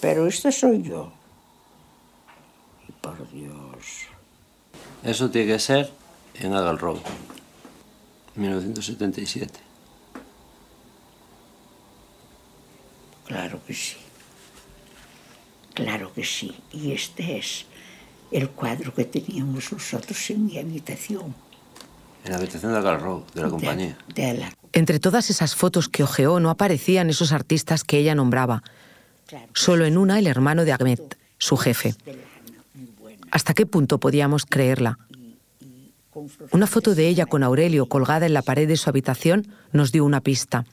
Pero 0.00 0.26
esta 0.26 0.52
soy 0.52 0.82
yo. 0.82 1.10
Y 2.86 2.92
por 2.92 3.30
Dios. 3.30 4.08
Eso 5.02 5.30
tiene 5.30 5.52
que 5.52 5.58
ser 5.58 5.90
en 6.34 6.52
Agal 6.52 6.78
Road, 6.78 6.98
1977. 8.36 9.58
Claro 13.24 13.60
que 13.66 13.74
sí. 13.74 13.96
Claro 15.74 16.12
que 16.12 16.24
sí. 16.24 16.54
Y 16.72 16.92
este 16.92 17.38
es 17.38 17.64
el 18.30 18.50
cuadro 18.50 18.92
que 18.92 19.04
teníamos 19.04 19.72
nosotros 19.72 20.30
en 20.30 20.46
mi 20.46 20.58
habitación. 20.58 21.34
En 22.24 22.32
la 22.32 22.36
habitación 22.36 22.72
de 22.72 22.78
Agal 22.78 23.00
Road, 23.00 23.22
de 23.34 23.42
la 23.42 23.48
compañía. 23.48 23.98
De 24.14 24.34
la 24.34 24.57
Entre 24.72 25.00
todas 25.00 25.30
esas 25.30 25.54
fotos 25.54 25.88
que 25.88 26.02
ojeó 26.02 26.40
no 26.40 26.50
aparecían 26.50 27.10
esos 27.10 27.32
artistas 27.32 27.84
que 27.84 27.98
ella 27.98 28.14
nombraba. 28.14 28.62
Solo 29.54 29.84
en 29.84 29.98
una 29.98 30.18
el 30.18 30.26
hermano 30.26 30.64
de 30.64 30.72
Ahmed, 30.72 31.00
su 31.38 31.56
jefe. 31.56 31.94
¿Hasta 33.30 33.54
qué 33.54 33.66
punto 33.66 33.98
podíamos 33.98 34.46
creerla? 34.46 34.98
Una 36.50 36.66
foto 36.66 36.94
de 36.94 37.08
ella 37.08 37.26
con 37.26 37.42
Aurelio 37.42 37.86
colgada 37.86 38.26
en 38.26 38.34
la 38.34 38.42
pared 38.42 38.66
de 38.66 38.76
su 38.76 38.90
habitación 38.90 39.48
nos 39.72 39.92
dio 39.92 40.04
una 40.04 40.20
pista. 40.20 40.64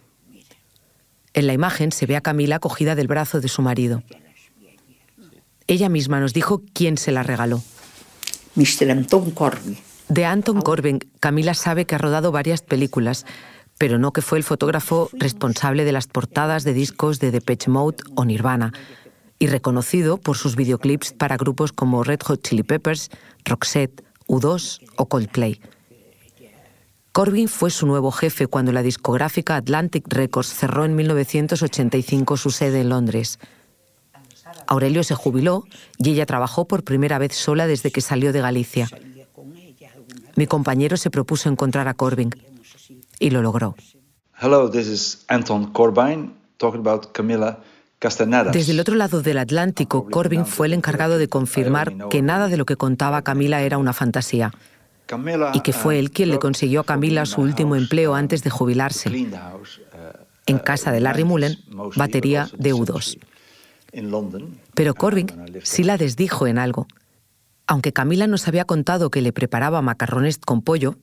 En 1.34 1.48
la 1.48 1.54
imagen 1.54 1.92
se 1.92 2.06
ve 2.06 2.16
a 2.16 2.22
Camila 2.22 2.60
cogida 2.60 2.96
del 2.96 3.08
brazo 3.08 3.42
de 3.42 3.50
su 3.50 3.62
marido. 3.62 4.04
Ella 5.68 5.90
misma 5.90 6.20
nos 6.20 6.34
dijo 6.34 6.62
quién 6.74 6.98
se 6.98 7.12
la 7.12 7.24
regaló. 7.24 7.62
Mr. 8.56 8.90
Anton. 8.90 9.34
De 10.08 10.26
Anton 10.26 10.62
Corbin, 10.62 11.00
Camila 11.20 11.54
sabe 11.54 11.86
que 11.86 11.96
ha 11.96 11.98
rodado 11.98 12.32
varias 12.32 12.62
películas, 12.62 13.26
pero 13.78 13.98
no 13.98 14.14
que 14.14 14.22
fue 14.22 14.38
el 14.38 14.44
fotógrafo 14.44 15.10
responsable 15.14 15.84
de 15.84 15.92
las 15.92 16.08
portadas 16.08 16.64
de 16.64 16.74
discos 16.74 17.20
de 17.20 17.32
Depeche 17.32 17.70
Mode 17.70 17.98
o 18.16 18.26
Nirvana, 18.26 18.72
y 19.38 19.48
reconocido 19.48 20.18
por 20.18 20.38
sus 20.38 20.56
videoclips 20.56 21.12
para 21.12 21.38
grupos 21.38 21.74
como 21.74 22.04
Red 22.04 22.22
Hot 22.24 22.42
Chili 22.42 22.64
Peppers, 22.64 23.10
Roxette, 23.44 24.04
U2 24.28 24.80
o 24.96 25.08
Coldplay. 25.08 25.60
Corbin 27.12 27.48
fue 27.48 27.70
su 27.70 27.86
nuevo 27.86 28.12
jefe 28.12 28.48
cuando 28.48 28.72
la 28.72 28.82
discográfica 28.82 29.56
Atlantic 29.56 30.06
Records 30.08 30.54
cerró 30.54 30.86
en 30.86 30.96
1985 30.96 32.38
su 32.38 32.50
sede 32.50 32.82
en 32.82 32.90
Londres. 32.90 33.40
Aurelio 34.68 35.04
se 35.04 35.16
jubiló 35.16 35.66
y 35.98 36.12
ella 36.12 36.26
trabajó 36.26 36.66
por 36.66 36.84
primera 36.84 37.18
vez 37.18 37.36
sola 37.36 37.68
desde 37.68 37.92
que 37.92 38.02
salió 38.02 38.34
de 38.34 38.42
Galicia. 38.42 38.90
Mi 40.36 40.48
compañero 40.48 40.98
se 40.98 41.10
propuso 41.10 41.50
encontrar 41.50 41.88
a 41.88 41.94
Corbin 41.94 42.32
y 43.20 43.30
lo 43.30 43.42
logró. 43.42 43.76
Hello, 44.42 44.70
this 44.70 44.88
is 44.88 45.26
Anton 45.28 45.72
Corbijn 45.72 46.34
talking 46.58 46.86
about 46.86 47.12
Camila 47.14 47.60
Castanedas. 48.00 48.54
Desde 48.54 48.74
el 48.74 48.80
otro 48.80 48.96
lado 48.96 49.22
del 49.22 49.38
Atlántico, 49.38 50.10
Corbin 50.10 50.46
fue 50.46 50.68
el 50.68 50.74
encargado 50.74 51.18
de 51.18 51.28
confirmar 51.28 52.10
que 52.10 52.22
nada 52.22 52.48
de 52.48 52.58
lo 52.58 52.66
que 52.66 52.76
contaba 52.76 53.22
Camila 53.22 53.62
era 53.62 53.78
una 53.78 53.94
fantasía 53.94 54.52
y 55.54 55.60
que 55.62 55.74
fue 55.74 56.00
él 56.00 56.12
quien 56.12 56.30
le 56.30 56.40
consiguió 56.40 56.82
a 56.82 56.84
Camila 56.84 57.26
su 57.26 57.42
último 57.42 57.76
empleo 57.76 58.16
antes 58.16 58.44
de 58.44 58.50
jubilarse, 58.50 59.10
en 60.48 60.60
casa 60.60 60.92
de 60.92 61.00
Larry 61.00 61.24
Mullen, 61.24 61.58
batería 61.96 62.50
de 62.58 62.74
U2. 62.74 63.20
Pero 64.74 64.94
Corbin 64.96 65.28
sí 65.64 65.84
la 65.84 65.98
desdijo 65.98 66.48
en 66.48 66.58
algo. 66.58 66.88
Aunque 67.68 67.94
Camila 67.94 68.28
nos 68.28 68.48
había 68.48 68.66
contado 68.66 69.10
que 69.10 69.22
le 69.22 69.32
preparaba 69.32 69.82
macarrones 69.82 70.38
con 70.38 70.62
pollo, 70.62 70.98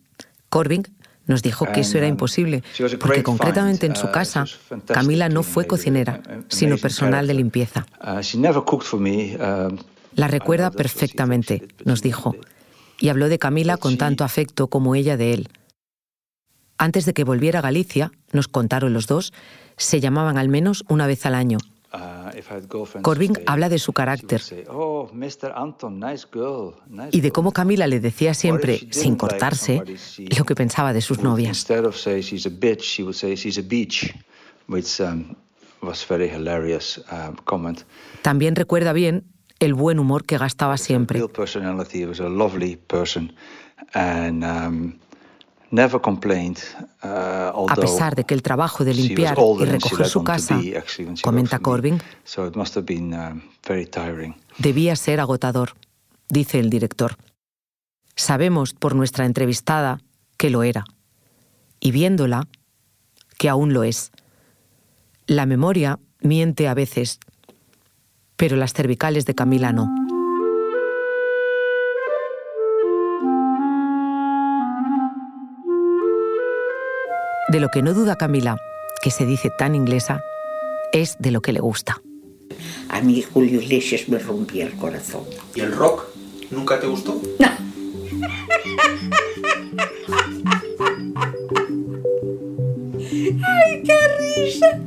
Corbin 0.48 0.84
nos 1.26 1.42
dijo 1.42 1.66
que 1.72 1.80
eso 1.80 1.98
era 1.98 2.06
imposible, 2.06 2.62
porque 3.00 3.22
concretamente 3.22 3.86
en 3.86 3.96
su 3.96 4.10
casa, 4.10 4.44
Camila 4.86 5.28
no 5.28 5.42
fue 5.42 5.66
cocinera, 5.66 6.20
sino 6.48 6.76
personal 6.78 7.26
de 7.26 7.34
limpieza. 7.34 7.86
La 10.14 10.28
recuerda 10.28 10.70
perfectamente, 10.70 11.68
nos 11.84 12.02
dijo, 12.02 12.36
y 12.98 13.08
habló 13.08 13.28
de 13.28 13.38
Camila 13.38 13.76
con 13.76 13.96
tanto 13.96 14.24
afecto 14.24 14.68
como 14.68 14.94
ella 14.94 15.16
de 15.16 15.34
él. 15.34 15.48
Antes 16.78 17.06
de 17.06 17.14
que 17.14 17.24
volviera 17.24 17.60
a 17.60 17.62
Galicia, 17.62 18.12
nos 18.32 18.48
contaron 18.48 18.92
los 18.92 19.06
dos, 19.06 19.32
se 19.76 20.00
llamaban 20.00 20.38
al 20.38 20.48
menos 20.48 20.84
una 20.88 21.06
vez 21.06 21.24
al 21.26 21.34
año. 21.34 21.58
Corbin 23.02 23.32
habla 23.46 23.68
de 23.68 23.78
su 23.78 23.92
carácter 23.92 24.40
y 27.10 27.20
de 27.20 27.30
cómo 27.30 27.52
Camila 27.52 27.86
le 27.86 28.00
decía 28.00 28.34
siempre, 28.34 28.80
sin 28.90 29.16
cortarse, 29.16 29.82
lo 30.36 30.44
que 30.44 30.54
pensaba 30.54 30.92
de 30.92 31.00
sus 31.00 31.22
novias. 31.22 31.66
También 38.22 38.56
recuerda 38.56 38.92
bien 38.92 39.24
el 39.58 39.74
buen 39.74 39.98
humor 39.98 40.24
que 40.24 40.38
gastaba 40.38 40.76
siempre. 40.76 41.20
A 47.68 47.74
pesar 47.76 48.14
de 48.14 48.24
que 48.24 48.34
el 48.34 48.42
trabajo 48.42 48.84
de 48.84 48.92
limpiar 48.92 49.38
y 49.58 49.64
recoger 49.64 50.06
su 50.06 50.22
casa, 50.22 50.60
comenta 51.22 51.58
Corbin, 51.60 52.00
debía 54.58 54.96
ser 54.96 55.20
agotador, 55.20 55.72
dice 56.28 56.58
el 56.58 56.68
director. 56.68 57.16
Sabemos 58.14 58.74
por 58.74 58.94
nuestra 58.94 59.24
entrevistada 59.24 60.00
que 60.36 60.50
lo 60.50 60.62
era, 60.62 60.84
y 61.80 61.90
viéndola, 61.90 62.48
que 63.38 63.48
aún 63.48 63.72
lo 63.72 63.82
es. 63.82 64.12
La 65.26 65.46
memoria 65.46 65.98
miente 66.20 66.68
a 66.68 66.74
veces, 66.74 67.18
pero 68.36 68.56
las 68.56 68.74
cervicales 68.74 69.24
de 69.24 69.34
Camila 69.34 69.72
no. 69.72 70.01
de 77.52 77.60
lo 77.60 77.68
que 77.68 77.82
no 77.82 77.92
duda 77.92 78.16
Camila, 78.16 78.56
que 79.02 79.10
se 79.10 79.26
dice 79.26 79.50
tan 79.56 79.74
inglesa, 79.74 80.24
es 80.92 81.16
de 81.18 81.30
lo 81.30 81.42
que 81.42 81.52
le 81.52 81.60
gusta. 81.60 82.02
A 82.88 83.02
mí 83.02 83.22
Julio 83.22 83.60
Iglesias 83.60 84.08
me 84.08 84.18
rompía 84.18 84.66
el 84.66 84.72
corazón. 84.72 85.24
¿Y 85.54 85.60
el 85.60 85.72
rock 85.72 86.06
nunca 86.50 86.80
te 86.80 86.86
gustó? 86.86 87.20
No. 87.38 87.48
¡Ay, 93.44 93.82
qué 93.84 93.98
risa! 94.18 94.80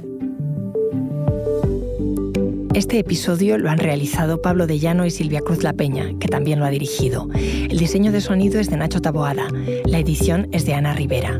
Este 2.73 2.99
episodio 2.99 3.57
lo 3.57 3.69
han 3.69 3.77
realizado 3.77 4.41
Pablo 4.41 4.65
de 4.67 4.79
Llano 4.79 5.05
y 5.05 5.11
Silvia 5.11 5.41
Cruz 5.41 5.63
La 5.63 5.73
Peña, 5.73 6.11
que 6.19 6.27
también 6.27 6.59
lo 6.59 6.65
ha 6.65 6.69
dirigido. 6.71 7.29
El 7.33 7.77
diseño 7.77 8.11
de 8.11 8.21
sonido 8.21 8.59
es 8.59 8.69
de 8.69 8.77
Nacho 8.77 9.01
Taboada. 9.01 9.47
La 9.85 9.99
edición 9.99 10.49
es 10.51 10.65
de 10.65 10.73
Ana 10.73 10.93
Rivera. 10.93 11.39